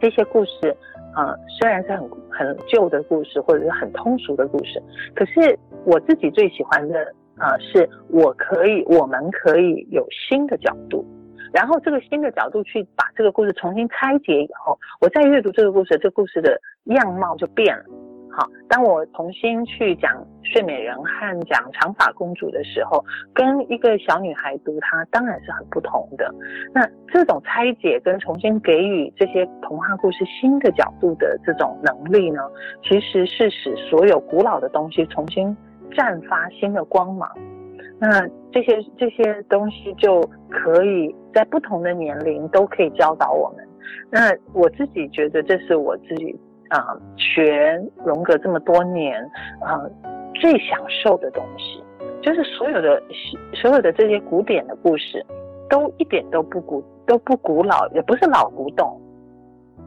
[0.00, 0.76] 这些故事，
[1.16, 4.82] 呃，虽然是很很旧的故事，或者是很通俗的故事，
[5.14, 6.98] 可是我自己最喜欢的，
[7.38, 11.04] 呃，是我可以，我们可以有新的角度，
[11.52, 17.84] 然后这个新的角度去把这个故事重新拆解以后，我再阅读这个故事，这故事的样貌就变了。
[18.34, 20.10] 好，当我重新去讲
[20.42, 23.04] 《睡美人》和讲《长发公主》的时候，
[23.34, 26.34] 跟一个小女孩读它，当然是很不同的。
[26.72, 32.40] 那这种拆解跟重新给予这些童话故事新的角度的这种能力呢，
[32.82, 35.54] 其实是使所有古老的东西重新
[35.90, 37.30] 绽发新的光芒。
[38.00, 43.68] 那这些这些东西就可以在不同的年龄都可以教导我们。
[44.10, 46.34] 那我自己觉得，这是我自己。
[46.72, 49.22] 啊、学荣格这么多年，
[49.60, 49.84] 啊、
[50.34, 51.84] 最享受的东西，
[52.22, 53.02] 就是所有的
[53.52, 55.24] 所有的这些古典的故事，
[55.68, 58.98] 都一点都不古，都不古老，也不是老古董，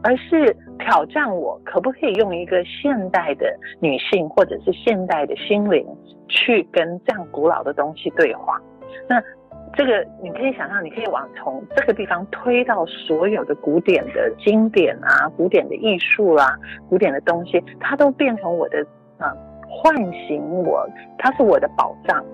[0.04, 5.84] 而是挑战我可不可以用一个现代的女性或者是现代的心灵
[6.28, 8.60] 去跟这样古老的东西对话。
[9.08, 9.20] 那
[9.74, 16.56] 这个你可以想象，你可以往从这个地方推到所有的古典的经典啊、古典的艺术啊、
[16.88, 18.84] 古典的东西，它都变成我的
[19.18, 19.34] 啊，
[19.68, 20.88] 唤醒我，
[21.18, 22.24] 它是我的宝藏。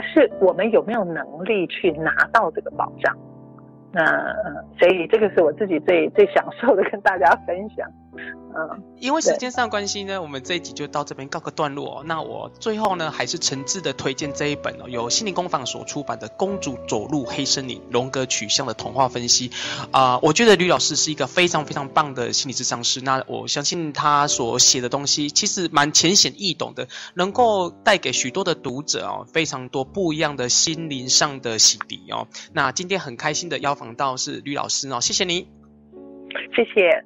[0.00, 3.16] 是我们有没有能力去拿到这个宝藏？
[3.92, 4.04] 那
[4.78, 7.88] 所以这个是我自己最最享受的，跟大家分享。
[8.50, 12.02] 嗯，因为时间上关系呢，我们这一集就到这边告个段落哦。
[12.04, 19.50] 那我最后呢，还是诚挚的推荐这一本哦，由心灵工坊所出版的《公主走入黑森林：荣格取向的童话分析》
[19.90, 23.00] 啊、呃，我觉得吕老师是一个非常非常棒的心理咨商师。
[23.02, 32.26] 那我相信他所写的东西其实蛮浅显易懂的，能够带给许多的读者哦，非常多不一样的心灵上的洗涤哦。
[32.52, 35.48] 那今天很开心的邀访到是吕老师哦，谢谢你，
[36.56, 37.04] 谢谢。